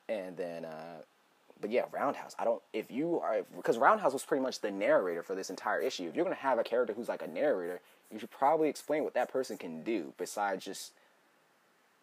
[0.10, 1.01] And then, uh,
[1.60, 2.36] but yeah, Roundhouse.
[2.39, 2.62] I don't.
[2.73, 6.07] If you are, because Roundhouse was pretty much the narrator for this entire issue.
[6.07, 7.81] If you're gonna have a character who's like a narrator,
[8.12, 10.93] you should probably explain what that person can do besides just.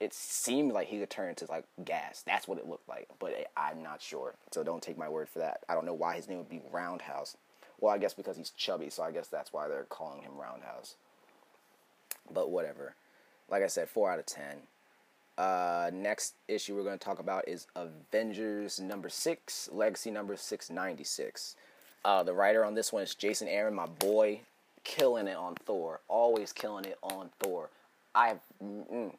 [0.01, 2.23] It seemed like he could turn into like gas.
[2.25, 4.35] That's what it looked like, but I'm not sure.
[4.53, 5.65] So don't take my word for that.
[5.69, 7.37] I don't know why his name would be Roundhouse.
[7.81, 10.95] Well, I guess because he's chubby, so I guess that's why they're calling him Roundhouse.
[12.33, 12.95] But whatever
[13.49, 14.59] like I said, four out of ten.
[15.37, 20.71] Uh, next issue we're going to talk about is Avengers number six, Legacy number six
[20.71, 21.57] ninety six.
[22.05, 24.41] Uh, the writer on this one is Jason Aaron, my boy,
[24.89, 27.69] killing it on Thor, always killing it on Thor.
[28.15, 29.13] I mm,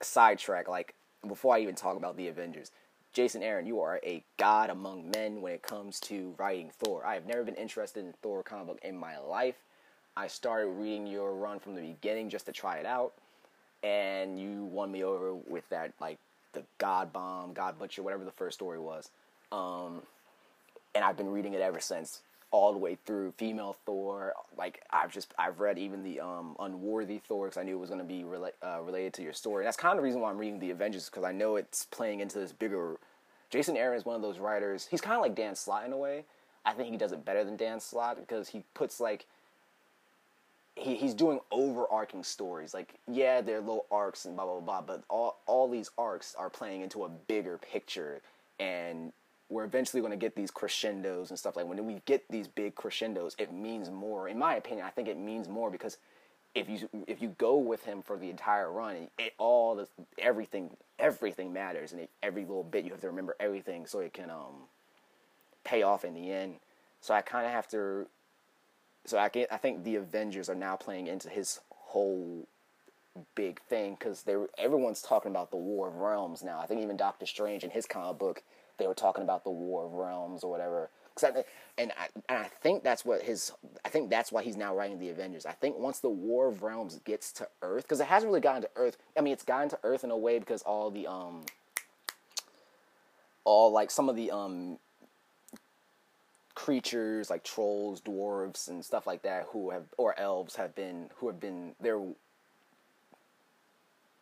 [0.00, 0.94] sidetrack like
[1.28, 2.72] before I even talk about the Avengers.
[3.12, 7.04] Jason Aaron, you are a god among men when it comes to writing Thor.
[7.04, 9.56] I have never been interested in Thor comic book in my life.
[10.16, 13.12] I started reading your run from the beginning just to try it out
[13.82, 16.18] and you won me over with that like
[16.52, 19.10] the God Bomb, God Butcher, whatever the first story was.
[19.52, 20.02] Um,
[20.94, 23.32] and I've been reading it ever since, all the way through.
[23.32, 27.76] Female Thor, like I've just I've read even the um, Unworthy Thor because I knew
[27.76, 29.64] it was going to be rela- uh, related to your story.
[29.64, 32.20] That's kind of the reason why I'm reading the Avengers because I know it's playing
[32.20, 32.96] into this bigger.
[33.50, 34.86] Jason Aaron is one of those writers.
[34.90, 36.24] He's kind of like Dan Slott in a way.
[36.64, 39.26] I think he does it better than Dan Slott because he puts like
[40.76, 42.74] he, he's doing overarching stories.
[42.74, 46.50] Like, yeah, they're little arcs and blah blah blah, but all all these arcs are
[46.50, 48.20] playing into a bigger picture,
[48.60, 49.12] and
[49.48, 51.66] we're eventually going to get these crescendos and stuff like.
[51.66, 54.28] When we get these big crescendos, it means more.
[54.28, 55.98] In my opinion, I think it means more because
[56.54, 60.70] if you if you go with him for the entire run, it all the everything
[60.98, 64.30] everything matters, and it, every little bit you have to remember everything so it can
[64.30, 64.66] um
[65.64, 66.56] pay off in the end.
[67.00, 68.06] So I kind of have to
[69.06, 72.46] so I get, I think the Avengers are now playing into his whole
[73.34, 76.58] big thing because they everyone's talking about the War of Realms now.
[76.60, 78.42] I think even Doctor Strange in his comic book
[78.78, 80.90] they were talking about the War of Realms or whatever.
[81.22, 81.44] I,
[81.78, 83.52] and I, and I think that's what his
[83.84, 85.46] I think that's why he's now writing the Avengers.
[85.46, 88.62] I think once the War of Realms gets to Earth because it hasn't really gotten
[88.62, 88.98] to Earth.
[89.16, 91.44] I mean, it's gotten to Earth in a way because all the um
[93.44, 94.78] all like some of the um
[96.54, 101.28] creatures like trolls, dwarves, and stuff like that who have or elves have been who
[101.28, 102.00] have been their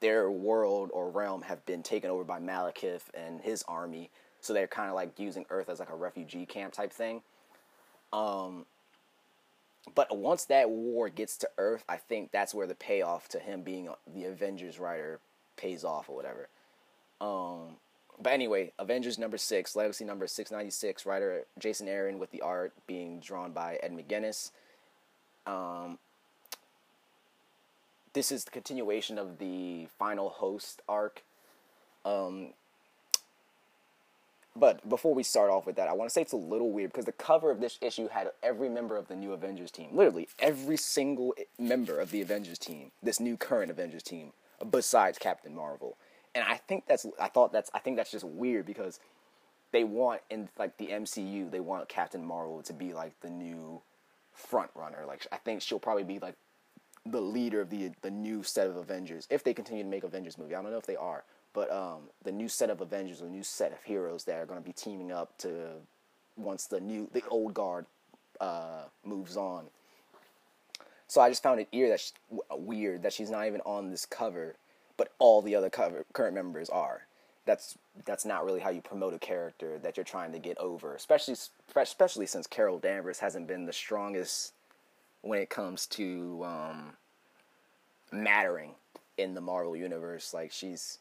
[0.01, 4.11] their world or realm have been taken over by Malekith and his army.
[4.45, 7.23] So they're kind of like using Earth as like a refugee camp type thing.
[8.13, 8.67] Um,
[9.95, 13.63] but once that war gets to Earth, I think that's where the payoff to him
[13.63, 15.19] being the Avengers writer
[15.57, 16.49] pays off or whatever.
[17.21, 17.77] Um,
[18.21, 22.43] but anyway, Avengers number six, Legacy number six ninety six, writer Jason Aaron with the
[22.43, 24.51] art being drawn by Ed McGuinness.
[25.47, 25.99] Um,
[28.13, 31.23] this is the continuation of the final host arc.
[32.05, 32.51] Um,
[34.57, 36.93] but before we start off with that, I want to say it's a little weird
[36.93, 40.29] because the cover of this issue had every member of the new Avengers team, literally
[40.39, 44.33] every single member of the Avengers team, this new current Avengers team,
[44.71, 45.97] besides Captain Marvel
[46.35, 48.99] and I think that's I thought that's I think that's just weird because
[49.73, 53.81] they want in like the MCU they want Captain Marvel to be like the new
[54.33, 55.05] front runner.
[55.07, 56.35] Like I think she'll probably be like
[57.07, 60.39] the leader of the the new set of Avengers if they continue to make Avengers
[60.39, 60.55] movie.
[60.55, 63.43] I don't know if they are, but um, the new set of Avengers, a new
[63.43, 65.71] set of heroes that are going to be teaming up to
[66.37, 67.87] once the new the old guard
[68.41, 69.65] uh, moves on.
[71.07, 72.13] So I just found it ear that she,
[72.51, 74.57] weird that she's not even on this cover
[74.97, 77.07] but all the other cover, current members are.
[77.47, 80.95] That's that's not really how you promote a character that you're trying to get over,
[80.95, 81.37] especially
[81.77, 84.53] especially since Carol Danvers hasn't been the strongest
[85.21, 86.93] when it comes to um,
[88.11, 88.71] mattering
[89.19, 90.33] in the Marvel universe.
[90.33, 90.99] Like she's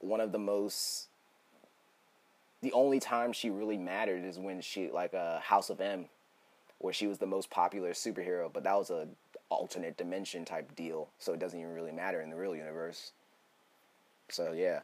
[0.00, 1.08] one of the most
[2.60, 6.06] the only time she really mattered is when she like a uh, House of M
[6.78, 9.08] where she was the most popular superhero, but that was a
[9.48, 13.12] alternate dimension type deal, so it doesn't even really matter in the real universe.
[14.28, 14.80] So yeah.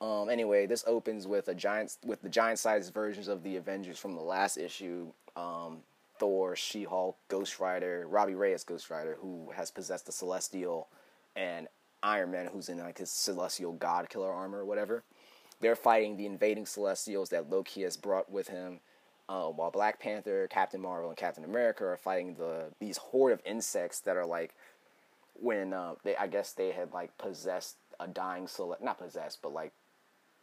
[0.00, 3.98] Um, anyway, this opens with a giant with the giant sized versions of the Avengers
[3.98, 5.06] from the last issue.
[5.36, 5.78] Um,
[6.18, 10.88] Thor, She Hulk, Ghost Rider, Robbie Reyes Ghost Rider, who has possessed the Celestial,
[11.34, 11.68] and
[12.06, 15.02] Iron Man, who's in like his Celestial God Killer armor or whatever.
[15.60, 18.80] They're fighting the invading Celestials that Loki has brought with him,
[19.28, 23.40] uh, while Black Panther, Captain Marvel, and Captain America are fighting the these horde of
[23.44, 24.54] insects that are like
[25.34, 29.52] when uh, they I guess they had like possessed a dying celest not possessed but
[29.52, 29.72] like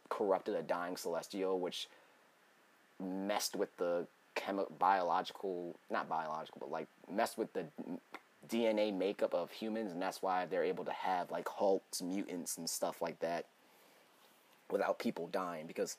[0.08, 1.88] corrupted a dying celestial which
[3.02, 7.64] messed with the chemi- biological not biological but like messed with the
[8.48, 12.68] DNA makeup of humans and that's why they're able to have like hulks mutants and
[12.68, 13.46] stuff like that
[14.70, 15.96] without people dying because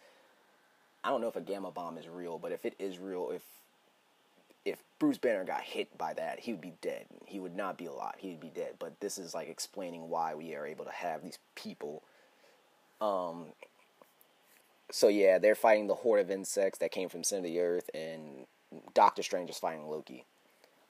[1.03, 3.43] I don't know if a gamma bomb is real but if it is real if
[4.65, 7.05] if Bruce Banner got hit by that, he would be dead.
[7.25, 8.15] He would not be alive.
[8.17, 8.73] He would be dead.
[8.79, 12.03] But this is like explaining why we are able to have these people.
[12.99, 13.45] Um.
[14.91, 17.89] So yeah, they're fighting the horde of insects that came from center of the earth,
[17.93, 18.47] and
[18.93, 20.25] Doctor Strange is fighting Loki.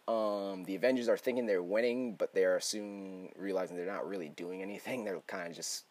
[0.07, 4.61] Um, the Avengers are thinking they're winning, but they're soon realizing they're not really doing
[4.61, 5.03] anything.
[5.03, 5.85] They're kind of just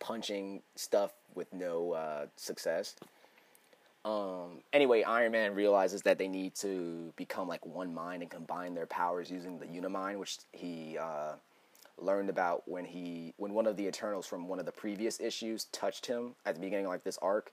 [0.00, 2.96] punching stuff with no uh, success.
[4.04, 8.74] Um, anyway, Iron Man realizes that they need to become like one mind and combine
[8.74, 11.34] their powers using the Unimind, which he uh,
[11.98, 15.64] learned about when he when one of the Eternals from one of the previous issues
[15.66, 17.52] touched him at the beginning of like this arc.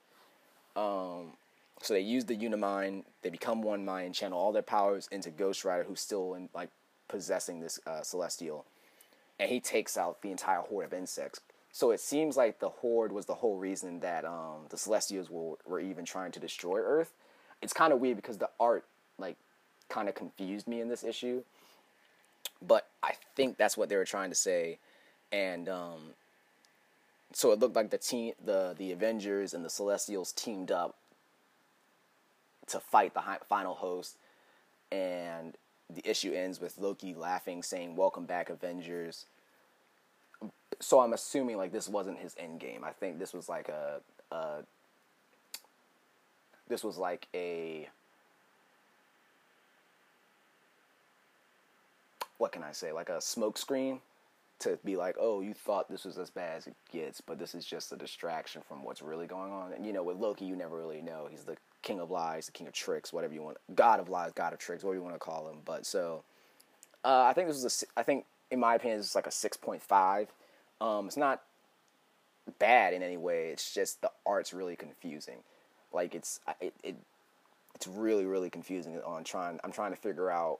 [0.75, 1.33] Um,
[1.81, 5.63] so they use the Unimind, they become one mind, channel all their powers into Ghost
[5.63, 6.69] Rider, who's still in like
[7.07, 8.65] possessing this uh, Celestial,
[9.39, 11.41] and he takes out the entire horde of insects
[11.77, 15.57] so it seems like the Horde was the whole reason that um, the Celestials were,
[15.63, 17.13] were even trying to destroy Earth.
[17.61, 18.83] It's kind of weird because the art,
[19.19, 19.35] like,
[19.87, 21.43] kind of confused me in this issue.
[22.65, 24.79] But I think that's what they were trying to say.
[25.31, 25.99] And um,
[27.31, 30.95] so it looked like the team, the the Avengers and the Celestials teamed up
[32.67, 34.17] to fight the final host,
[34.91, 35.55] and
[35.89, 39.25] the issue ends with Loki laughing, saying, "Welcome back, Avengers."
[40.79, 42.83] so I'm assuming like this wasn't his end game.
[42.83, 44.01] I think this was like a,
[44.31, 44.63] a
[46.67, 47.89] this was like a
[52.37, 52.91] what can I say?
[52.91, 53.99] Like a smokescreen
[54.59, 57.55] to be like, oh, you thought this was as bad as it gets, but this
[57.55, 59.73] is just a distraction from what's really going on.
[59.73, 61.27] And you know, with Loki, you never really know.
[61.29, 64.31] He's the king of lies, the king of tricks, whatever you want, god of lies,
[64.33, 65.57] god of tricks, whatever you want to call him.
[65.65, 66.23] But so,
[67.03, 69.57] uh, I think this was a, I think in my opinion, is like a six
[69.57, 70.29] point five.
[70.79, 71.41] Um, it's not
[72.59, 73.49] bad in any way.
[73.49, 75.37] It's just the art's really confusing.
[75.93, 76.95] Like it's it, it
[77.75, 79.59] it's really really confusing on trying.
[79.63, 80.59] I'm trying to figure out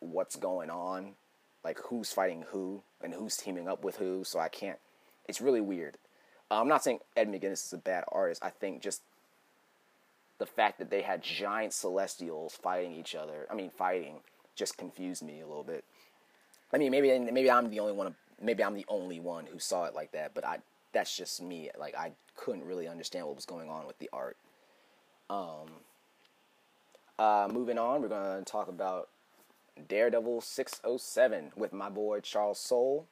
[0.00, 1.14] what's going on,
[1.64, 4.24] like who's fighting who and who's teaming up with who.
[4.24, 4.78] So I can't.
[5.28, 5.96] It's really weird.
[6.50, 8.42] Uh, I'm not saying Ed McGuinness is a bad artist.
[8.42, 9.02] I think just
[10.38, 13.46] the fact that they had giant celestials fighting each other.
[13.50, 14.20] I mean, fighting
[14.54, 15.84] just confused me a little bit.
[16.72, 19.84] I mean, maybe maybe I'm the only one maybe I'm the only one who saw
[19.84, 20.58] it like that, but I
[20.92, 21.70] that's just me.
[21.78, 24.36] Like I couldn't really understand what was going on with the art.
[25.30, 25.68] Um,
[27.18, 29.08] uh, moving on, we're gonna talk about
[29.88, 33.06] Daredevil 607 with my boy Charles Soule,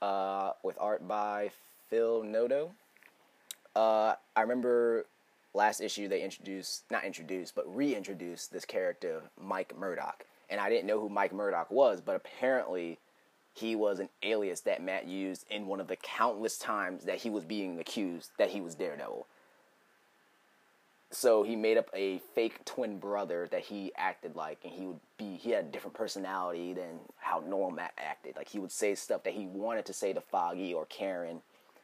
[0.00, 1.50] uh, with art by
[1.88, 2.72] Phil Noto.
[3.74, 5.06] Uh, I remember
[5.58, 10.24] last issue they introduced, not introduced, but reintroduced this character, Mike Murdock.
[10.48, 12.98] And I didn't know who Mike Murdock was, but apparently
[13.52, 17.28] he was an alias that Matt used in one of the countless times that he
[17.28, 19.26] was being accused that he was Daredevil.
[21.10, 25.00] So he made up a fake twin brother that he acted like, and he would
[25.16, 28.36] be, he had a different personality than how normal Matt acted.
[28.36, 31.40] Like he would say stuff that he wanted to say to Foggy or Karen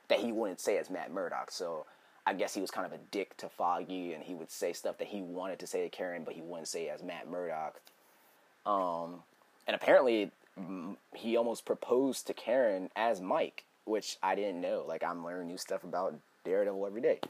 [0.08, 1.50] that he wouldn't say as Matt Murdock.
[1.50, 1.86] So
[2.26, 4.98] I guess he was kind of a dick to Foggy, and he would say stuff
[4.98, 7.80] that he wanted to say to Karen, but he wouldn't say as Matt Murdock.
[8.64, 9.22] Um,
[9.66, 10.30] and apparently
[11.14, 14.84] he almost proposed to Karen as Mike, which I didn't know.
[14.86, 16.14] Like I'm learning new stuff about
[16.44, 17.20] Daredevil every day.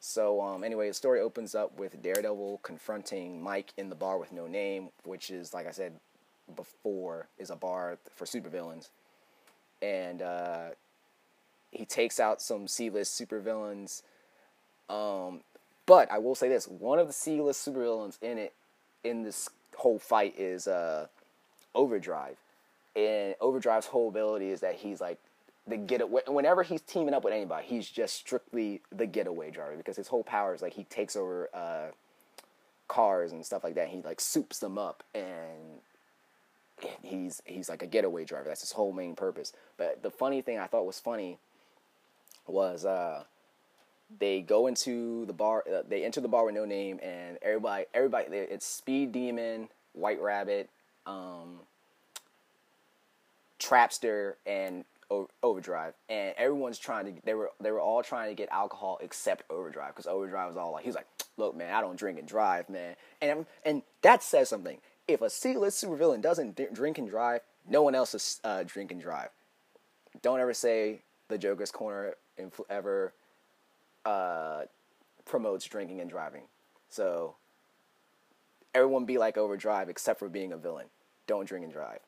[0.00, 4.32] So um, anyway, the story opens up with Daredevil confronting Mike in the bar with
[4.32, 5.92] no name, which is like I said
[6.56, 8.88] before, is a bar for supervillains,
[9.80, 10.68] and uh,
[11.70, 14.02] he takes out some C-list supervillains.
[14.88, 15.40] Um,
[15.86, 18.52] but I will say this: one of the C-list supervillains in it,
[19.02, 21.06] in this whole fight, is uh,
[21.74, 22.36] Overdrive
[22.96, 25.18] and Overdrive's whole ability is that he's like
[25.66, 26.22] the getaway.
[26.28, 30.22] Whenever he's teaming up with anybody, he's just strictly the getaway driver because his whole
[30.22, 31.86] power is like he takes over uh,
[32.88, 33.88] cars and stuff like that.
[33.88, 35.80] he like soups them up and
[37.02, 38.46] he's he's like a getaway driver.
[38.46, 39.52] That's his whole main purpose.
[39.76, 41.38] But the funny thing I thought was funny
[42.46, 43.24] was uh,
[44.18, 45.64] they go into the bar.
[45.70, 50.20] Uh, they enter the bar with no name, and everybody everybody it's Speed Demon, White
[50.20, 50.70] Rabbit,
[51.06, 51.60] um,
[53.58, 54.84] Trapster, and
[55.42, 57.20] Overdrive, and everyone's trying to.
[57.24, 60.72] They were they were all trying to get alcohol except Overdrive because Overdrive was all
[60.72, 64.48] like, he's like, look, man, I don't drink and drive, man, and and that says
[64.48, 64.78] something.
[65.06, 69.00] If a C-list supervillain doesn't drink and drive, no one else is uh, drink and
[69.00, 69.28] drive.
[70.22, 72.14] Don't ever say the Joker's Corner
[72.70, 73.12] ever
[74.04, 74.62] uh,
[75.24, 76.42] promotes drinking and driving.
[76.88, 77.36] So
[78.74, 80.86] everyone be like Overdrive except for being a villain.
[81.26, 82.00] Don't drink and drive.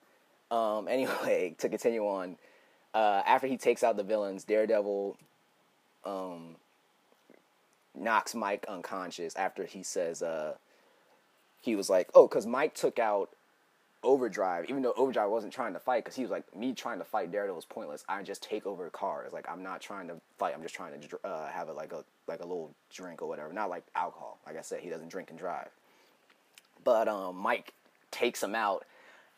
[0.50, 2.36] Um, anyway, to continue on,
[2.94, 5.16] uh, after he takes out the villains, Daredevil
[6.04, 6.56] um,
[7.94, 10.54] knocks Mike unconscious after he says uh,
[11.60, 13.30] he was like, oh, because Mike took out
[14.02, 17.04] Overdrive, even though Overdrive wasn't trying to fight, because he was like, me trying to
[17.04, 18.04] fight Daredevil is pointless.
[18.08, 19.32] I just take over cars.
[19.32, 20.54] Like I'm not trying to fight.
[20.54, 23.52] I'm just trying to uh, have a like a like a little drink or whatever.
[23.52, 24.38] Not like alcohol.
[24.46, 25.68] Like I said, he doesn't drink and drive.
[26.84, 27.72] But um, Mike
[28.10, 28.84] takes him out,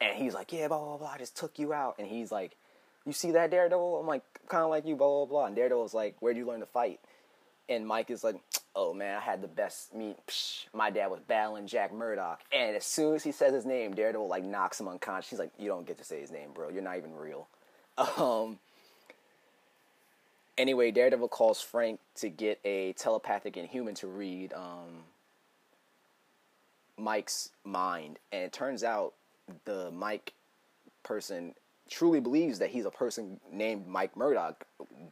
[0.01, 1.13] and he's like, yeah, blah blah blah.
[1.15, 2.57] I just took you out, and he's like,
[3.07, 4.01] you see that Daredevil?
[4.01, 5.47] I'm like, kind of like you, blah blah blah.
[5.47, 7.01] And Daredevil's like, where'd you learn to fight?
[7.69, 8.37] And Mike is like,
[8.75, 10.17] oh man, I had the best meet.
[10.27, 12.41] Psh, my dad was battling Jack Murdock.
[12.53, 15.31] And as soon as he says his name, Daredevil like knocks him unconscious.
[15.31, 16.71] He's like, you don't get to say his name, bro.
[16.71, 17.49] You're not even real.
[18.17, 18.59] Um.
[20.57, 25.05] Anyway, Daredevil calls Frank to get a telepathic inhuman to read um,
[26.97, 29.15] Mike's mind, and it turns out
[29.65, 30.33] the Mike
[31.05, 31.55] person
[31.89, 34.65] truly believes that he's a person named Mike Murdock,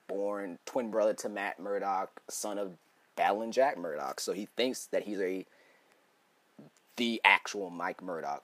[0.06, 2.76] born twin brother to Matt Murdock, son of
[3.16, 4.20] battling Jack Murdock.
[4.20, 5.46] So he thinks that he's a
[6.96, 8.42] the actual Mike Murdock,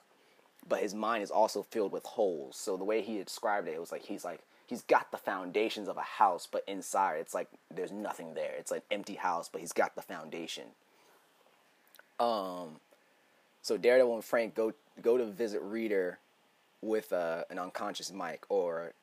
[0.67, 2.55] but his mind is also filled with holes.
[2.55, 5.87] So the way he described it, it was like he's like he's got the foundations
[5.87, 8.53] of a house, but inside it's like there's nothing there.
[8.57, 10.65] It's like empty house, but he's got the foundation.
[12.19, 12.79] Um,
[13.61, 16.19] so Daredevil and Frank go go to visit Reader
[16.83, 18.93] with uh, an unconscious Mike, or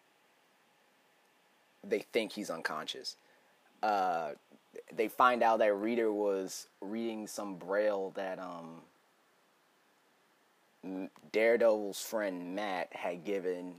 [1.82, 3.16] they think he's unconscious.
[3.82, 4.30] Uh,
[4.94, 8.82] they find out that Reader was reading some braille that um,
[11.32, 13.74] Daredevil's friend Matt had given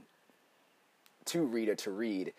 [1.26, 2.32] to Reader to read,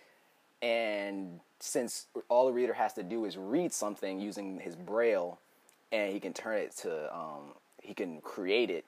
[0.61, 5.39] and since all the Reader has to do is read something using his braille,
[5.91, 8.85] and he can turn it to um, he can create it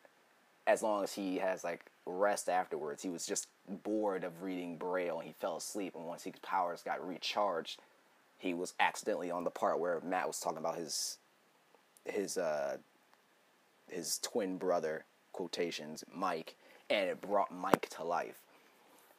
[0.68, 3.04] as long as he has like rest afterwards.
[3.04, 3.48] He was just
[3.84, 5.96] bored of reading Braille and he fell asleep.
[5.96, 7.80] And once his powers got recharged,
[8.38, 11.18] he was accidentally on the part where Matt was talking about his
[12.06, 12.78] his uh
[13.90, 16.56] his twin brother quotations, Mike,
[16.90, 18.42] and it brought Mike to life.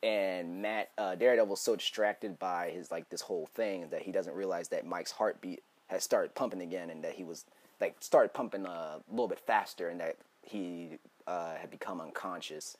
[0.02, 4.12] And Matt uh, Daredevil was so distracted by his like this whole thing that he
[4.12, 7.44] doesn't realize that Mike's heartbeat has started pumping again, and that he was
[7.80, 12.76] like started pumping a little bit faster, and that he uh, had become unconscious.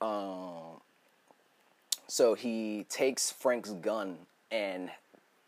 [0.00, 0.80] Um,
[2.06, 4.16] so he takes Frank's gun
[4.50, 4.90] and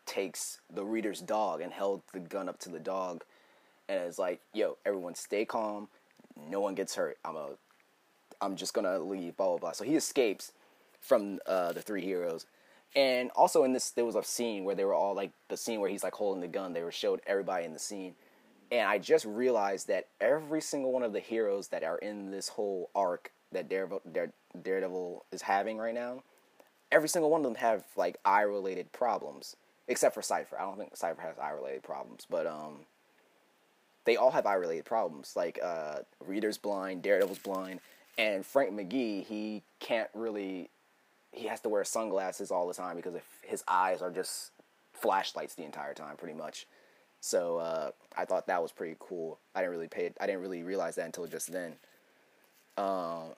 [0.06, 3.24] takes the reader's dog and held the gun up to the dog
[3.88, 5.88] and is like, "Yo, everyone, stay calm.
[6.50, 7.18] No one gets hurt.
[7.24, 7.50] I'm a,
[8.40, 9.72] I'm just gonna leave." Blah blah blah.
[9.72, 10.52] So he escapes
[11.00, 12.46] from uh, the three heroes.
[12.94, 15.80] And also in this, there was a scene where they were all like the scene
[15.80, 16.72] where he's like holding the gun.
[16.72, 18.14] They were showed everybody in the scene,
[18.70, 22.48] and I just realized that every single one of the heroes that are in this
[22.48, 24.02] whole arc that Daredevil,
[24.62, 26.22] Daredevil is having right now,
[26.90, 29.56] every single one of them have like eye related problems,
[29.88, 30.58] except for Cypher.
[30.58, 32.80] I don't think Cypher has eye related problems, but um,
[34.04, 35.34] they all have eye related problems.
[35.36, 37.80] Like uh, Reader's blind, Daredevil's blind,
[38.18, 40.70] and Frank McGee he can't really.
[41.32, 44.52] He has to wear sunglasses all the time because if his eyes are just
[44.94, 46.66] flashlights the entire time, pretty much.
[47.20, 49.38] So uh, I thought that was pretty cool.
[49.54, 51.74] I didn't really pay I didn't really realize that until just then.
[52.76, 53.34] Um,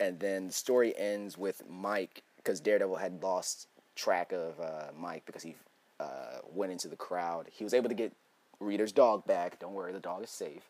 [0.00, 5.24] and then the story ends with Mike because Daredevil had lost track of uh, Mike
[5.26, 5.54] because he
[6.00, 7.46] uh, went into the crowd.
[7.50, 8.12] He was able to get
[8.60, 9.58] Reader's dog back.
[9.58, 10.62] Don't worry, the dog is safe.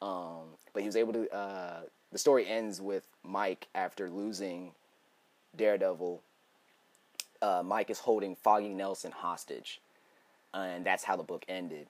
[0.00, 1.34] Um, but he was able to.
[1.34, 1.80] Uh,
[2.12, 4.72] the story ends with Mike after losing
[5.56, 6.22] Daredevil.
[7.40, 9.80] Uh, Mike is holding Foggy Nelson hostage,
[10.54, 11.86] and that's how the book ended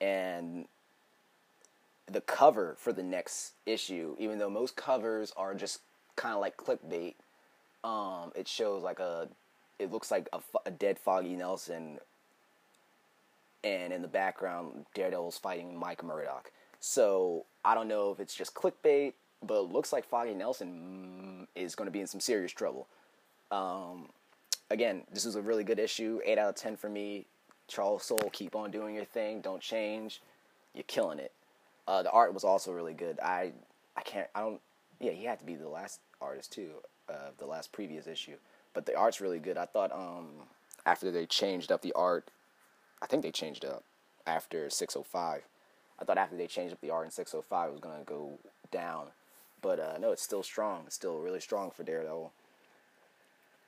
[0.00, 0.66] and
[2.10, 5.80] the cover for the next issue, even though most covers are just
[6.14, 7.14] kind of like clickbait,
[7.82, 9.28] um, it shows like a,
[9.78, 11.98] it looks like a, a, dead Foggy Nelson,
[13.64, 16.52] and in the background, Daredevil's fighting Mike Murdock.
[16.78, 19.14] So I don't know if it's just clickbait
[19.46, 22.86] but it looks like Foggy Nelson mm, is going to be in some serious trouble.
[23.50, 24.08] Um,
[24.70, 26.20] again, this was a really good issue.
[26.24, 27.26] Eight out of ten for me.
[27.68, 29.40] Charles Soule, keep on doing your thing.
[29.40, 30.22] Don't change.
[30.74, 31.32] You're killing it.
[31.88, 33.18] Uh, the art was also really good.
[33.20, 33.52] I
[33.96, 34.28] I can't.
[34.34, 34.60] I don't.
[35.00, 36.70] Yeah, he had to be the last artist too.
[37.08, 38.36] Uh, the last previous issue,
[38.74, 39.56] but the art's really good.
[39.56, 40.26] I thought um
[40.84, 42.30] after they changed up the art,
[43.02, 43.84] I think they changed up
[44.26, 45.42] after 605.
[45.98, 48.38] I thought after they changed up the art in 605, it was gonna go
[48.70, 49.06] down,
[49.62, 50.82] but uh, no, it's still strong.
[50.86, 52.32] It's still really strong for Daredevil.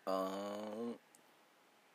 [0.07, 0.95] Um,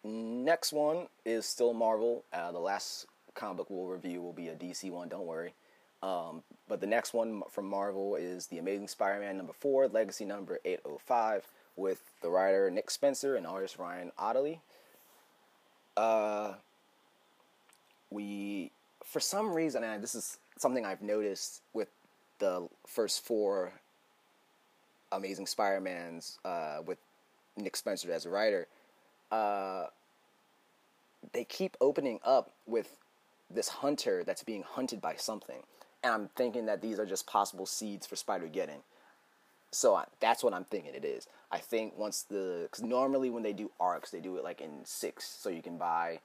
[0.03, 2.23] next one is still Marvel.
[2.33, 5.09] Uh, the last comic book we'll review will be a DC one.
[5.09, 5.53] Don't worry.
[6.01, 10.59] Um, but the next one from Marvel is the Amazing Spider-Man number four, Legacy number
[10.65, 11.47] 805,
[11.77, 14.59] with the writer Nick Spencer and artist Ryan Ottley.
[15.95, 16.55] Uh,
[18.09, 18.71] we,
[19.03, 21.87] for some reason, and this is something I've noticed with
[22.39, 23.71] the first four
[25.13, 26.97] Amazing Spider-Mans uh, with
[27.55, 28.67] Nick Spencer as a writer,
[29.33, 29.87] uh,
[31.31, 32.97] they keep opening up with
[33.49, 35.63] this hunter that's being hunted by something.
[36.03, 38.81] And I'm thinking that these are just possible seeds for Spider Geddon.
[39.71, 41.27] So I, that's what I'm thinking it is.
[41.51, 44.85] I think once the because normally when they do arcs, they do it like in
[44.85, 46.19] six, so you can buy.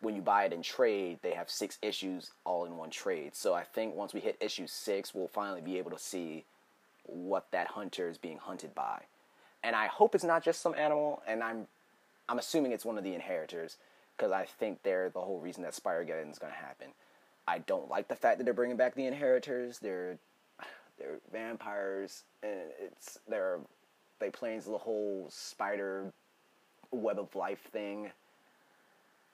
[0.00, 3.34] When you buy it in trade, they have six issues all in one trade.
[3.34, 6.44] So I think once we hit issue six, we'll finally be able to see
[7.02, 9.02] what that hunter is being hunted by.
[9.64, 11.20] And I hope it's not just some animal.
[11.26, 11.66] And I'm,
[12.28, 13.76] I'm assuming it's one of the inheritors
[14.16, 16.88] because I think they're the whole reason that Spider Geddon is going to happen.
[17.46, 19.78] I don't like the fact that they're bringing back the inheritors.
[19.78, 20.18] They're
[20.98, 23.60] they're vampires, and it's they're
[24.18, 26.12] they play into the whole spider
[26.90, 28.10] web of life thing.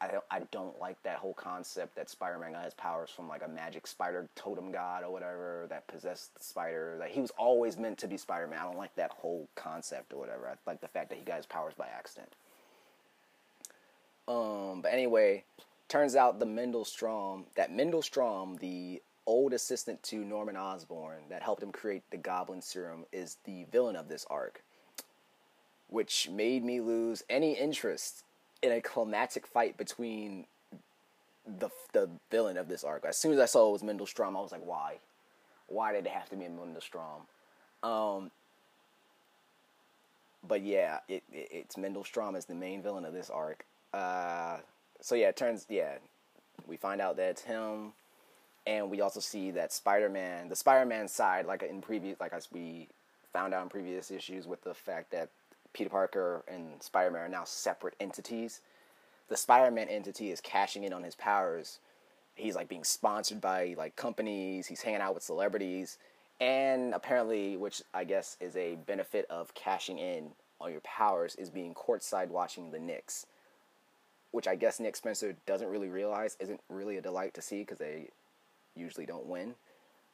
[0.01, 3.43] I don't, I don't like that whole concept that Spider-Man got his powers from like
[3.45, 6.97] a magic spider totem god or whatever that possessed the spider.
[6.99, 8.59] That he was always meant to be Spider-Man.
[8.59, 10.49] I don't like that whole concept or whatever.
[10.49, 12.33] I like the fact that he got his powers by accident.
[14.27, 15.45] Um, but anyway,
[15.89, 21.43] turns out the Mendel Stromm, that Mendel Stromm, the old assistant to Norman Osborn that
[21.43, 24.63] helped him create the Goblin Serum, is the villain of this arc,
[25.89, 28.25] which made me lose any interest
[28.63, 30.47] in a climactic fight between
[31.47, 33.05] the the villain of this arc.
[33.05, 34.99] As soon as I saw it was Mendel Stromm, I was like, why?
[35.67, 37.27] Why did it have to be Mendel Stromm?
[37.89, 38.31] Um,
[40.47, 43.67] but yeah, it, it, it's Mendel Stromm as the main villain of this arc.
[43.95, 44.57] Uh,
[45.01, 45.99] so yeah, it turns yeah,
[46.67, 47.93] we find out that it's him,
[48.67, 52.33] and we also see that Spider Man, the Spider Man side, like in previous, like
[52.33, 52.89] as we
[53.33, 55.29] found out in previous issues, with the fact that
[55.73, 58.61] Peter Parker and Spider Man are now separate entities.
[59.29, 61.79] The Spider Man entity is cashing in on his powers.
[62.35, 64.67] He's like being sponsored by like companies.
[64.67, 65.99] He's hanging out with celebrities,
[66.41, 70.31] and apparently, which I guess is a benefit of cashing in
[70.61, 73.27] on your powers, is being courtside watching the Knicks
[74.35, 77.79] which I guess Nick Spencer doesn't really realize isn't really a delight to see because
[77.79, 78.09] they
[78.75, 79.55] usually don't win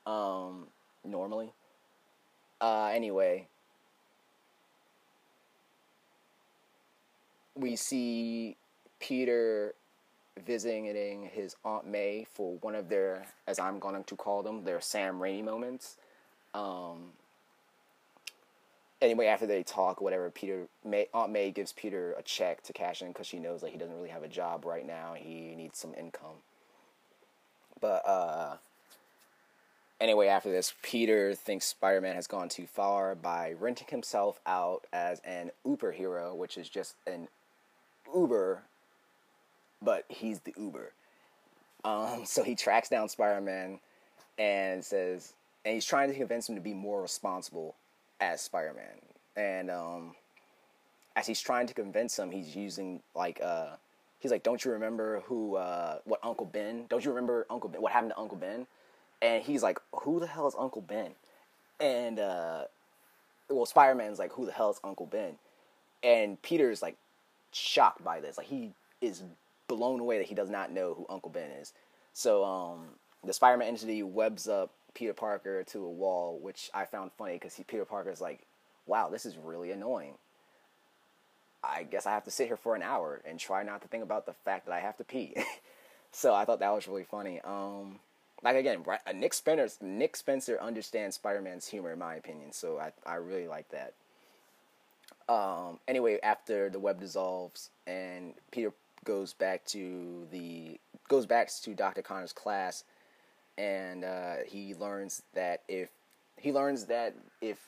[0.04, 0.66] um,
[1.06, 1.54] normally.
[2.60, 3.46] Uh, anyway,
[7.54, 8.58] we see
[8.98, 9.74] Peter
[10.44, 14.82] visiting his Aunt May for one of their, as I'm going to call them, their
[14.82, 15.96] Sam Raimi moments.
[16.52, 17.12] Um,
[19.00, 23.02] anyway, after they talk, whatever, Peter May, Aunt May gives Peter a check to cash
[23.02, 25.14] in because she knows that he doesn't really have a job right now.
[25.16, 26.42] He needs some income.
[27.80, 28.56] But uh,
[30.00, 34.86] anyway, after this, Peter thinks Spider Man has gone too far by renting himself out
[34.92, 37.28] as an Uber hero, which is just an
[38.14, 38.62] Uber,
[39.82, 40.92] but he's the Uber.
[41.84, 43.80] Um, so he tracks down Spider Man
[44.38, 45.32] and says,
[45.64, 47.74] and he's trying to convince him to be more responsible
[48.20, 50.14] as Spider Man, and um,
[51.16, 53.76] as he's trying to convince him, he's using like uh,
[54.18, 56.86] he's like, "Don't you remember who uh, what Uncle Ben?
[56.88, 57.82] Don't you remember Uncle Ben?
[57.82, 58.66] What happened to Uncle Ben?"
[59.22, 61.12] And he's like, "Who the hell is Uncle Ben?"
[61.80, 62.64] And uh,
[63.48, 65.34] well, Spider Man's like, "Who the hell is Uncle Ben?"
[66.02, 66.96] And Peter's like
[67.52, 69.22] shocked by this, like he is
[69.66, 71.72] blown away that he does not know who Uncle Ben is.
[72.12, 72.86] So um,
[73.24, 77.34] the Spider Man entity webs up Peter Parker to a wall, which I found funny
[77.34, 78.40] because Peter Parker is like,
[78.86, 80.14] "Wow, this is really annoying."
[81.62, 84.02] I guess I have to sit here for an hour and try not to think
[84.02, 85.34] about the fact that I have to pee.
[86.12, 87.40] so I thought that was really funny.
[87.42, 88.00] Um,
[88.42, 92.52] like again, uh, Nick Spencer, Nick Spencer understands Spider-Man's humor, in my opinion.
[92.52, 93.94] So I I really like that.
[95.28, 98.72] Um, anyway, after the web dissolves and Peter
[99.04, 102.02] goes back to the goes back to Dr.
[102.02, 102.84] Connor's class
[103.60, 105.90] and uh, he learns that if
[106.38, 107.58] he learns that if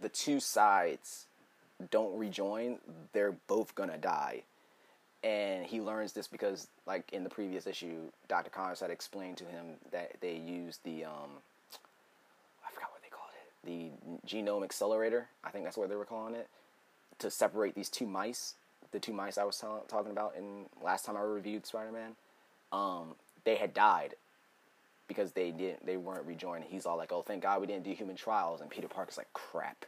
[0.00, 1.26] the two sides
[1.92, 2.78] don't rejoin,
[3.12, 4.42] they're both gonna die.
[5.22, 8.50] And he learns this because, like in the previous issue, Dr.
[8.50, 11.38] Connors had explained to him that they used the um,
[12.66, 15.28] I forgot what they called it, the genome accelerator.
[15.44, 16.48] I think that's what they were calling it,
[17.20, 18.54] to separate these two mice.
[18.90, 22.16] The two mice I was t- talking about in last time I reviewed Spider-Man.
[22.72, 23.14] Um,
[23.44, 24.16] they had died
[25.12, 26.64] because they didn't they weren't rejoined.
[26.64, 29.32] He's all like, "Oh, thank God we didn't do human trials." And Peter Parker's like,
[29.32, 29.84] "Crap."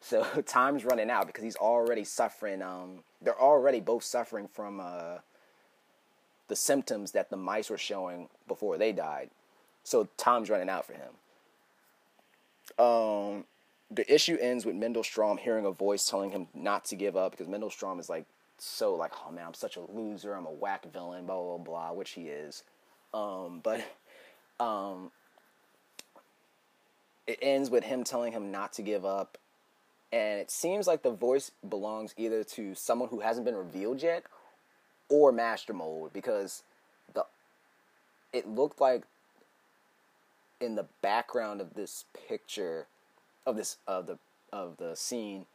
[0.00, 2.62] So time's running out because he's already suffering.
[2.62, 5.18] Um, they're already both suffering from uh,
[6.48, 9.30] the symptoms that the mice were showing before they died.
[9.82, 11.14] So time's running out for him.
[12.78, 13.44] Um,
[13.90, 17.32] the issue ends with Mendel Stromm hearing a voice telling him not to give up
[17.32, 18.24] because Mendel Stromm is like
[18.58, 20.34] so like, oh man, I'm such a loser.
[20.34, 21.26] I'm a whack villain.
[21.26, 22.62] Blah blah blah, which he is.
[23.12, 23.84] Um, but
[24.60, 25.10] um,
[27.26, 29.38] it ends with him telling him not to give up,
[30.12, 34.24] and it seems like the voice belongs either to someone who hasn't been revealed yet,
[35.08, 36.62] or Master Mold because
[37.14, 37.24] the
[38.32, 39.04] it looked like
[40.60, 42.86] in the background of this picture
[43.46, 44.18] of this of the
[44.52, 45.46] of the scene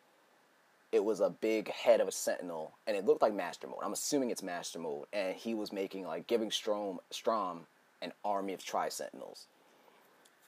[0.91, 3.93] it was a big head of a sentinel and it looked like master mold i'm
[3.93, 7.62] assuming it's master mold and he was making like giving strom strom
[8.02, 9.47] an army of tri sentinels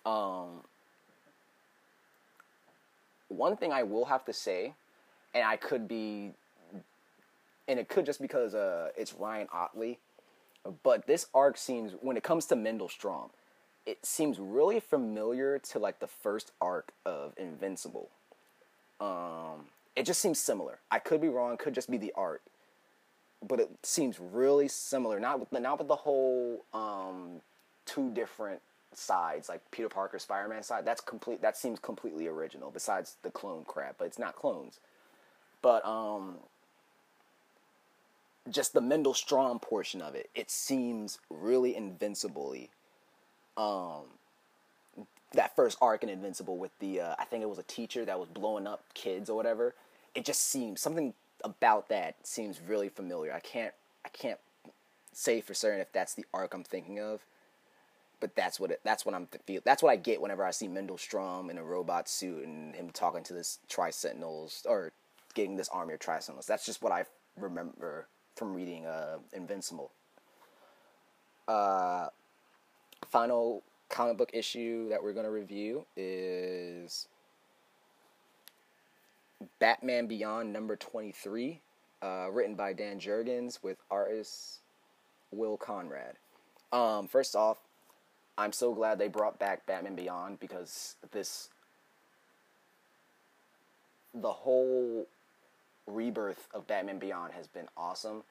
[0.06, 0.62] um
[3.28, 4.74] one thing i will have to say
[5.34, 6.32] and i could be
[7.68, 9.98] and it could just because uh it's ryan ottley
[10.84, 13.30] but this arc seems when it comes to Mendel Stromm,
[13.86, 18.10] it seems really familiar to like the first arc of Invincible.
[19.00, 20.80] Um, it just seems similar.
[20.92, 21.58] I could be wrong.
[21.58, 22.42] Could just be the art,
[23.48, 25.20] but it seems really similar.
[25.20, 27.42] Not with the, not with the whole um,
[27.86, 28.62] two different
[28.94, 30.86] sides, like Peter Parker Spider-Man side.
[30.86, 31.42] That's complete.
[31.42, 32.72] That seems completely original.
[32.72, 34.80] Besides the clone crap, but it's not clones.
[35.62, 36.38] But um,
[38.50, 42.70] just the Mendel Stromm portion of it, it seems really invincibly
[43.58, 44.04] um,
[45.34, 48.20] that first arc in Invincible with the uh, I think it was a teacher that
[48.20, 49.76] was blowing up kids or whatever.
[50.14, 51.14] It just seems something
[51.44, 53.34] about that seems really familiar.
[53.34, 53.74] I can't
[54.06, 54.40] I can't
[55.14, 57.22] say for certain if that's the arc I'm thinking of,
[58.20, 59.62] but that's what it, that's what I'm feel.
[59.64, 62.90] That's what I get whenever I see Mendel Stromm in a robot suit and him
[62.92, 64.92] talking to this Tri Sentinels or
[65.34, 66.48] getting this army of Tri Sentinels.
[66.48, 67.06] That's just what I
[67.38, 69.92] remember from reading uh, Invincible.
[71.48, 72.08] Uh,
[73.10, 77.08] final comic book issue that we're to review is
[79.60, 81.62] Batman Beyond number 23,
[82.02, 84.60] uh, written by Dan Jurgens with artist
[85.32, 86.16] Will Conrad.
[86.72, 87.58] Um, first off,
[88.38, 91.50] I'm so glad they brought back Batman Beyond because this,
[94.14, 95.08] the whole
[95.88, 98.24] rebirth of Batman Beyond has been awesome.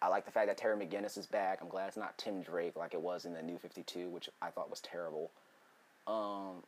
[0.00, 1.60] I like the fact that Terry McGinnis is back.
[1.62, 4.48] I'm glad it's not Tim Drake like it was in the New 52, which I
[4.50, 5.30] thought was terrible.
[6.08, 6.64] Um,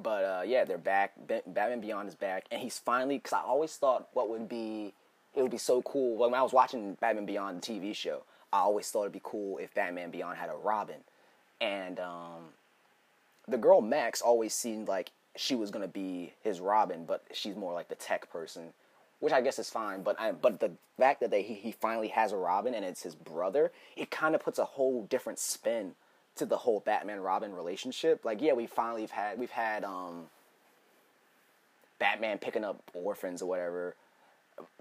[0.00, 1.12] but uh, yeah, they're back.
[1.26, 3.18] Batman Beyond is back, and he's finally.
[3.18, 4.94] Because I always thought what would be
[5.34, 6.16] it would be so cool.
[6.16, 8.22] When I was watching Batman Beyond the TV show,
[8.52, 11.00] I always thought it'd be cool if Batman Beyond had a Robin,
[11.60, 12.50] and um,
[13.48, 17.72] the girl Max always seemed like she was gonna be his Robin, but she's more
[17.72, 18.72] like the tech person
[19.22, 20.02] which I guess is fine.
[20.02, 23.04] But I, but the fact that they, he, he finally has a Robin and it's
[23.04, 25.94] his brother, it kind of puts a whole different spin
[26.36, 28.24] to the whole Batman Robin relationship.
[28.24, 30.24] Like, yeah, we finally have had we've had um,
[31.98, 33.96] Batman picking up orphans or whatever,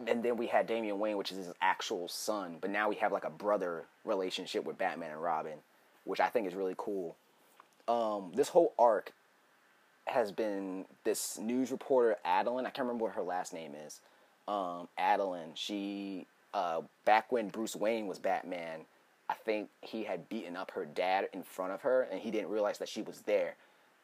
[0.08, 2.58] and then we had Damian Wayne, which is his actual son.
[2.60, 5.60] But now we have like a brother relationship with Batman and Robin,
[6.06, 7.16] which I think is really cool.
[7.88, 9.14] Um, this whole arc
[10.08, 12.66] has been this news reporter Adeline.
[12.66, 14.02] I can't remember what her last name is
[14.48, 15.52] um, Adeline.
[15.56, 18.82] She uh, back when Bruce Wayne was Batman,
[19.32, 22.50] I think he had beaten up her dad in front of her, and he didn't
[22.50, 23.56] realize that she was there.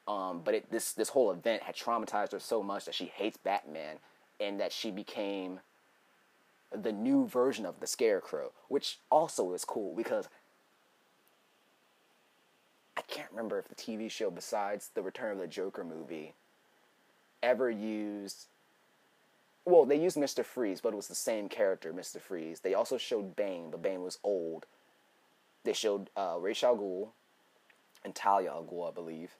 [0.07, 3.37] Um, but it, this this whole event had traumatized her so much that she hates
[3.37, 3.97] Batman,
[4.39, 5.59] and that she became
[6.71, 10.29] the new version of the Scarecrow, which also is cool because
[12.95, 16.35] I can't remember if the TV show, besides the Return of the Joker movie,
[17.43, 18.47] ever used
[19.65, 20.45] well, they used Mr.
[20.45, 22.21] Freeze, but it was the same character, Mr.
[22.21, 22.61] Freeze.
[22.61, 24.65] They also showed Bane, but Bane was old.
[25.67, 27.09] They showed uh, Ra's al Ghul
[28.05, 29.31] and Talia al Ghul, I believe.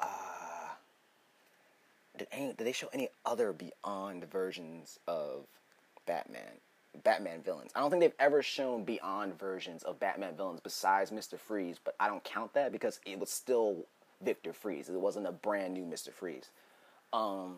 [0.00, 0.06] Uh,
[2.16, 5.44] did, any, did they show any other Beyond versions of
[6.06, 6.62] Batman?
[7.04, 7.70] Batman villains.
[7.76, 11.94] I don't think they've ever shown beyond versions of Batman villains besides Mister Freeze, but
[12.00, 13.84] I don't count that because it was still
[14.24, 14.88] Victor Freeze.
[14.88, 16.50] It wasn't a brand new Mister Freeze.
[17.12, 17.56] Um,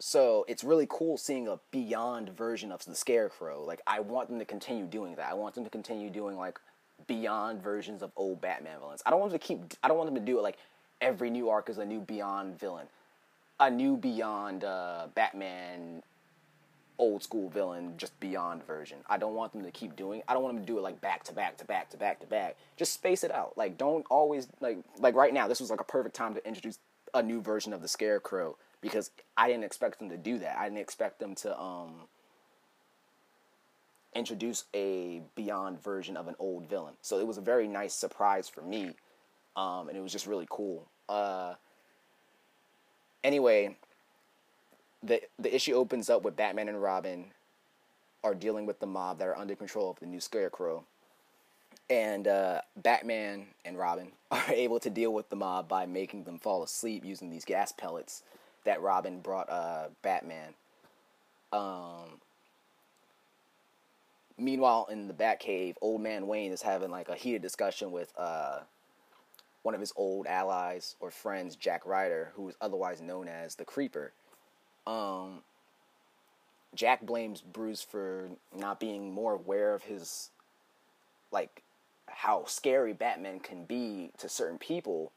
[0.00, 3.62] so it's really cool seeing a beyond version of the Scarecrow.
[3.64, 5.30] Like I want them to continue doing that.
[5.30, 6.58] I want them to continue doing like
[7.06, 9.02] beyond versions of old Batman villains.
[9.06, 9.60] I don't want them to keep.
[9.82, 10.58] I don't want them to do it like
[11.00, 12.86] every new arc is a new beyond villain,
[13.60, 16.02] a new beyond uh, Batman
[16.96, 18.98] old school villain, just beyond version.
[19.08, 20.22] I don't want them to keep doing.
[20.28, 22.20] I don't want them to do it like back to back to back to back
[22.20, 22.56] to back.
[22.76, 23.56] Just space it out.
[23.56, 25.48] Like don't always like like right now.
[25.48, 26.78] This was like a perfect time to introduce
[27.12, 30.58] a new version of the Scarecrow because I didn't expect them to do that.
[30.58, 32.02] I didn't expect them to um,
[34.14, 36.92] introduce a beyond version of an old villain.
[37.00, 38.90] So it was a very nice surprise for me,
[39.56, 40.86] um, and it was just really cool.
[41.08, 41.54] Uh,
[43.24, 43.74] anyway,
[45.02, 47.30] the the issue opens up with Batman and Robin
[48.22, 50.84] are dealing with the mob that are under control of the new Scarecrow.
[51.88, 56.38] And uh, Batman and Robin are able to deal with the mob by making them
[56.38, 58.22] fall asleep using these gas pellets
[58.64, 60.54] that Robin brought uh, Batman.
[61.52, 62.20] Um,
[64.36, 68.60] meanwhile, in the Batcave, Old Man Wayne is having like a heated discussion with uh,
[69.62, 73.64] one of his old allies or friends, Jack Ryder, who is otherwise known as the
[73.64, 74.12] Creeper.
[74.86, 75.40] Um,
[76.74, 80.30] Jack blames Bruce for not being more aware of his,
[81.30, 81.62] like,
[82.06, 85.12] how scary Batman can be to certain people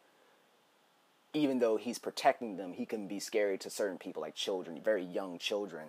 [1.33, 5.03] even though he's protecting them, he can be scary to certain people, like children, very
[5.03, 5.87] young children.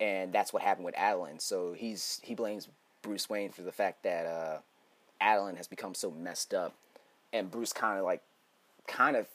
[0.00, 1.40] And that's what happened with Adeline.
[1.40, 2.68] So he's he blames
[3.02, 4.58] Bruce Wayne for the fact that uh,
[5.20, 6.74] Adeline has become so messed up,
[7.32, 8.22] and Bruce kind of like,
[8.86, 9.26] kind of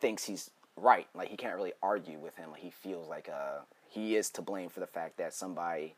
[0.00, 1.06] thinks he's right.
[1.14, 2.50] Like he can't really argue with him.
[2.50, 5.94] Like he feels like uh, he is to blame for the fact that somebody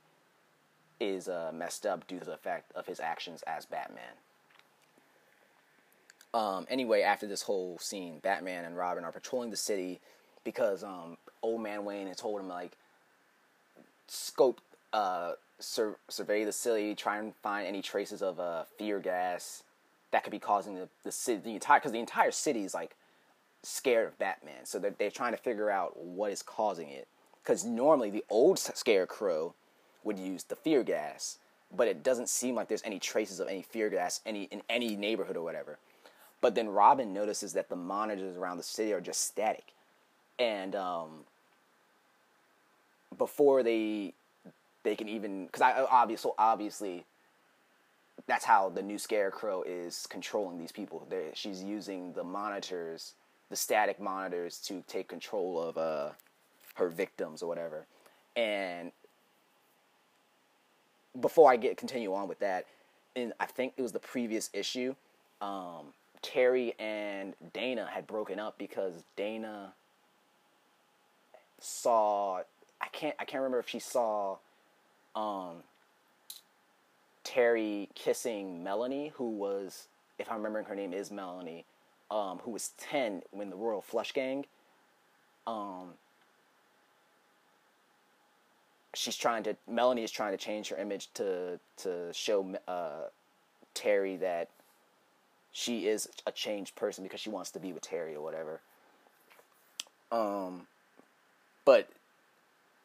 [1.00, 4.14] is uh, messed up due to the fact of his actions as Batman.
[6.34, 10.00] Um, anyway, after this whole scene, Batman and Robin are patrolling the city
[10.42, 12.76] because um, Old Man Wayne had told him like
[14.08, 14.60] scope,
[14.92, 19.62] uh, sur- survey the city, try and find any traces of uh, fear gas
[20.10, 22.96] that could be causing the the city the entire because the entire city is like
[23.62, 27.06] scared of Batman, so they're they're trying to figure out what is causing it.
[27.42, 29.54] Because normally the old Scarecrow
[30.02, 31.38] would use the fear gas,
[31.74, 34.96] but it doesn't seem like there's any traces of any fear gas any in any
[34.96, 35.78] neighborhood or whatever.
[36.44, 39.72] But then Robin notices that the monitors around the city are just static,
[40.38, 41.24] and um,
[43.16, 44.12] before they
[44.82, 47.06] they can even because I obviously obviously
[48.26, 51.06] that's how the new Scarecrow is controlling these people.
[51.08, 53.14] They're, she's using the monitors,
[53.48, 56.10] the static monitors, to take control of uh,
[56.74, 57.86] her victims or whatever.
[58.36, 58.92] And
[61.18, 62.66] before I get continue on with that,
[63.16, 64.94] and I think it was the previous issue,
[65.40, 65.86] um,
[66.24, 69.74] Terry and Dana had broken up because Dana
[71.60, 72.38] saw
[72.80, 74.38] I can't I can't remember if she saw
[75.14, 75.56] um,
[77.24, 79.86] Terry kissing Melanie, who was
[80.18, 81.66] if I'm remembering her name is Melanie,
[82.10, 84.46] um, who was ten when the Royal Flush Gang.
[85.46, 85.90] Um,
[88.94, 93.08] she's trying to Melanie is trying to change her image to to show uh,
[93.74, 94.48] Terry that
[95.54, 98.60] she is a changed person because she wants to be with Terry or whatever.
[100.10, 100.66] Um,
[101.64, 101.88] but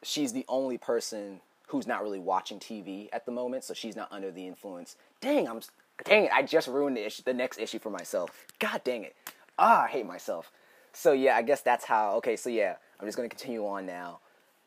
[0.03, 4.07] she's the only person who's not really watching TV at the moment, so she's not
[4.11, 4.97] under the influence.
[5.19, 5.61] Dang, I'm
[6.05, 6.31] dang it!
[6.31, 8.45] I just ruined the issue, the next issue for myself.
[8.59, 9.15] God dang it!
[9.57, 10.51] Ah, I hate myself.
[10.93, 12.17] So yeah, I guess that's how.
[12.17, 14.19] Okay, so yeah, I'm just gonna continue on now.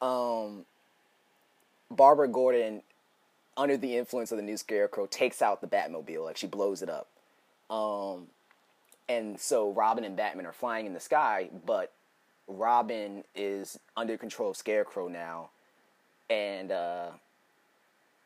[0.05, 0.64] Um,
[1.88, 2.82] Barbara Gordon,
[3.57, 6.24] under the influence of the new Scarecrow, takes out the Batmobile.
[6.24, 7.07] Like she blows it up.
[7.72, 8.26] Um,
[9.08, 11.92] and so Robin and Batman are flying in the sky, but
[12.46, 15.48] Robin is under control of Scarecrow now,
[16.28, 17.08] and uh,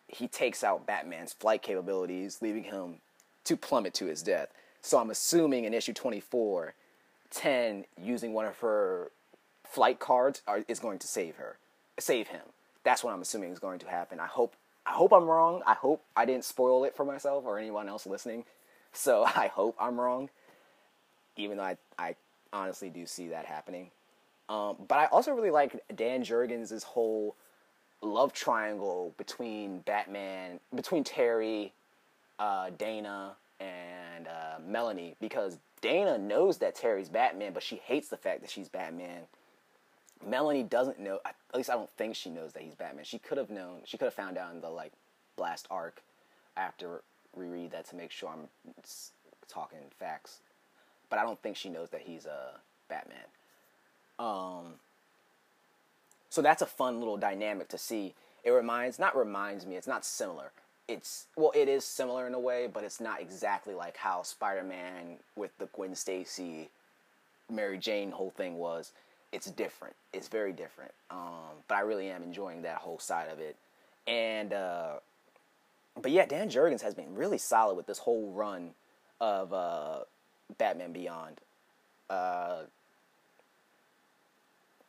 [0.09, 2.97] he takes out Batman's flight capabilities, leaving him
[3.45, 4.49] to plummet to his death.
[4.83, 6.75] So I'm assuming in issue 24,
[7.31, 9.11] 10 using one of her
[9.65, 11.57] flight cards are, is going to save her,
[11.99, 12.43] save him.
[12.85, 14.21] That's what I'm assuming is going to happen.
[14.21, 14.55] I hope
[14.87, 15.63] I hope I'm wrong.
[15.67, 18.45] I hope I didn't spoil it for myself or anyone else listening.
[18.97, 20.31] So I hope I'm wrong,
[21.37, 22.17] even though I, I
[22.53, 23.91] honestly do see that happening.
[24.49, 27.35] Um, but I also really like Dan Jurgens' whole
[28.01, 31.73] love triangle between Batman, between Terry,
[32.39, 38.17] uh, Dana, and uh, Melanie, because Dana knows that Terry's Batman, but she hates the
[38.17, 39.23] fact that she's Batman.
[40.25, 41.19] Melanie doesn't know.
[41.25, 43.05] At least I don't think she knows that he's Batman.
[43.05, 43.81] She could have known.
[43.85, 44.93] She could have found out in the like
[45.37, 46.03] blast arc
[46.57, 47.03] after
[47.37, 48.49] reread that to make sure I'm
[49.49, 50.41] talking facts.
[51.09, 53.19] But I don't think she knows that he's a Batman.
[54.19, 54.75] Um.
[56.29, 58.15] So that's a fun little dynamic to see.
[58.45, 59.77] It reminds, not reminds me.
[59.77, 60.51] It's not similar.
[60.89, 65.17] It's well, it is similar in a way, but it's not exactly like how Spider-Man
[65.35, 66.69] with the Gwen Stacy,
[67.51, 68.93] Mary Jane whole thing was
[69.33, 69.95] it's different.
[70.13, 70.93] It's very different.
[71.11, 73.57] Um, but I really am enjoying that whole side of it.
[74.07, 74.95] And uh,
[76.01, 78.71] but yeah, Dan Jurgens has been really solid with this whole run
[79.21, 80.01] of uh,
[80.59, 81.41] Batman Beyond.
[82.09, 82.63] Uh,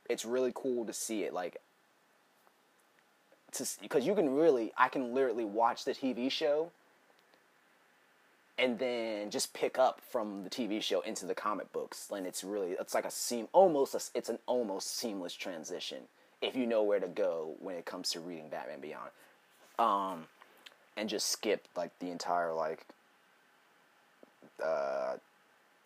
[0.10, 1.58] it's really cool to see it like
[3.82, 6.72] because you can really I can literally watch the TV show
[8.60, 12.10] and then just pick up from the TV show into the comic books.
[12.14, 16.00] And it's really it's like a seam almost a, it's an almost seamless transition
[16.42, 19.10] if you know where to go when it comes to reading Batman Beyond.
[19.80, 20.26] Um,
[20.98, 22.86] and just skip like the entire like
[24.64, 25.16] uh,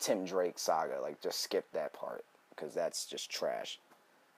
[0.00, 1.00] Tim Drake saga.
[1.00, 3.78] Like just skip that part because that's just trash.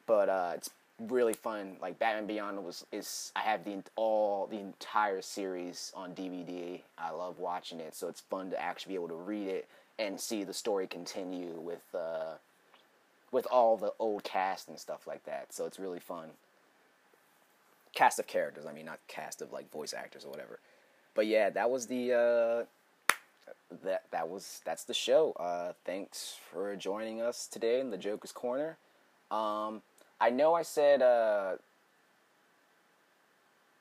[0.07, 0.71] But uh, it's
[1.01, 1.77] really fun.
[1.81, 6.81] Like Batman Beyond was is I have the all the entire series on DVD.
[6.99, 9.69] I love watching it, so it's fun to actually be able to read it
[9.99, 12.35] and see the story continue with uh,
[13.31, 15.53] with all the old cast and stuff like that.
[15.53, 16.31] So it's really fun.
[17.95, 20.59] Cast of characters, I mean, not cast of like voice actors or whatever.
[21.15, 22.65] But yeah, that was the uh,
[23.85, 25.33] that that was that's the show.
[25.33, 28.77] Uh, thanks for joining us today in the Joker's Corner.
[29.31, 29.83] Um,
[30.21, 31.57] I know I said uh,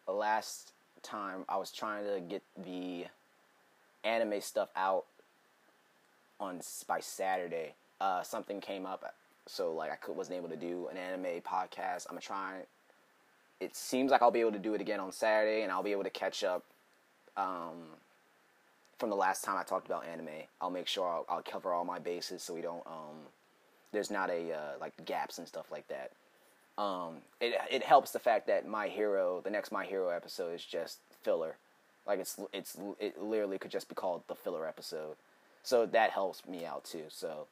[0.07, 3.05] last time I was trying to get the
[4.03, 5.05] anime stuff out
[6.39, 7.73] on by Saturday.
[8.01, 9.13] Uh, something came up,
[9.47, 12.07] so like I could, wasn't able to do an anime podcast.
[12.09, 12.63] I'm trying.
[13.59, 15.91] It seems like I'll be able to do it again on Saturday, and I'll be
[15.91, 16.63] able to catch up
[17.37, 17.83] um,
[18.97, 20.27] from the last time I talked about anime.
[20.61, 22.85] I'll make sure I'll, I'll cover all my bases so we don't.
[22.85, 23.17] Um,
[23.91, 26.11] there's not a uh, like gaps and stuff like that.
[26.81, 30.63] Um, it it helps the fact that My Hero, the next My Hero episode is
[30.65, 31.55] just filler.
[32.05, 35.15] Like it's it's it literally could just be called the filler episode.
[35.61, 37.05] So that helps me out too.
[37.09, 37.47] So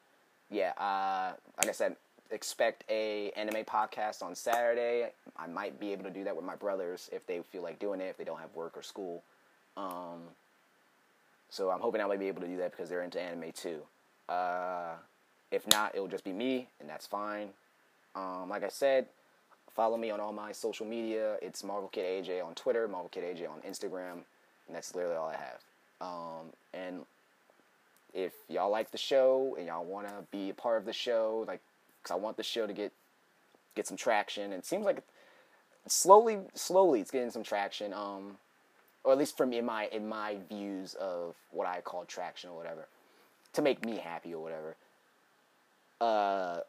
[0.50, 1.96] yeah, uh, like I said,
[2.32, 5.10] expect a anime podcast on Saturday.
[5.38, 8.02] I might be able to do that with my brothers if they feel like doing
[8.02, 9.24] it, if they don't have work or school.
[9.78, 10.22] Um,
[11.50, 13.82] so I'm hoping I might be able to do that because they're into anime too.
[14.30, 14.94] Uh,
[15.52, 17.50] if not, it'll just be me, and that's fine.
[18.16, 19.08] Um, like I said,
[19.74, 21.36] follow me on all my social media.
[21.42, 24.24] It's Marvel Kid AJ on Twitter, Marvel Kid AJ on Instagram,
[24.68, 25.60] and that's literally all I have.
[26.00, 27.02] Um, and
[28.14, 31.46] if y'all like the show and y'all want to be a part of the show,
[31.48, 31.62] like,
[32.04, 32.92] cause I want the show to get
[33.76, 34.46] get some traction.
[34.46, 35.04] And it seems like
[35.88, 37.94] slowly, slowly, it's getting some traction.
[37.94, 38.38] Um,
[39.04, 42.58] or at least me, in my in my views of what I call traction or
[42.58, 42.88] whatever,
[43.54, 44.76] to make me happy or whatever.
[46.00, 46.60] Uh,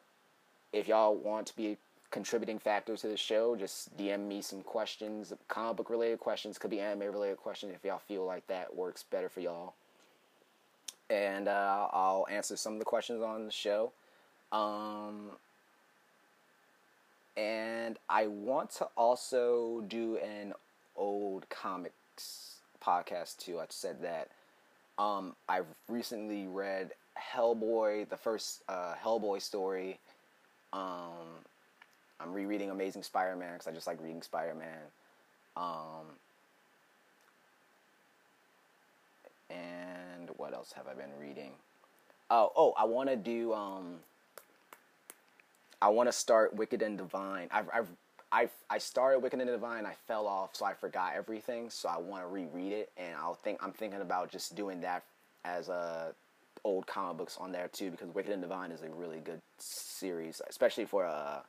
[0.72, 1.76] if y'all want to be a
[2.10, 6.70] contributing factor to the show, just DM me some questions, comic book related questions, could
[6.70, 9.74] be anime related questions if y'all feel like that works better for y'all.
[11.10, 13.92] And uh, I'll answer some of the questions on the show.
[14.52, 15.30] Um,
[17.36, 20.52] and I want to also do an
[20.94, 23.58] old comics podcast too.
[23.58, 24.28] I said that.
[24.98, 29.98] Um, I've recently read Hellboy, the first uh, Hellboy story
[30.72, 31.28] um,
[32.20, 34.78] I'm rereading Amazing Spider-Man because I just like reading Spider-Man.
[35.56, 36.06] Um,
[39.50, 41.50] and what else have I been reading?
[42.30, 43.52] Oh, oh, I want to do.
[43.52, 43.96] Um,
[45.82, 47.48] I want to start Wicked and Divine.
[47.50, 47.88] I've, I've,
[48.30, 49.84] I've, I started Wicked and Divine.
[49.84, 51.70] I fell off, so I forgot everything.
[51.70, 53.58] So I want to reread it, and I'll think.
[53.60, 55.02] I'm thinking about just doing that
[55.44, 56.14] as a
[56.64, 60.40] old comic books on there too because Wicked and Divine is a really good series,
[60.48, 61.40] especially for a uh,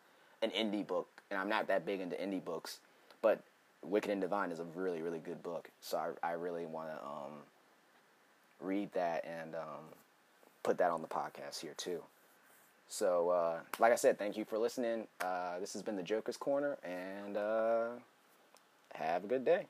[0.41, 1.07] an indie book.
[1.29, 2.79] And I'm not that big into indie books,
[3.21, 3.43] but
[3.83, 5.69] Wicked and Divine is a really really good book.
[5.79, 7.33] So I I really want to um,
[8.59, 9.85] read that and um,
[10.63, 12.01] put that on the podcast here too.
[12.87, 15.07] So uh, like I said, thank you for listening.
[15.19, 17.89] Uh, this has been the Joker's Corner, and uh,
[18.93, 19.65] have a good day.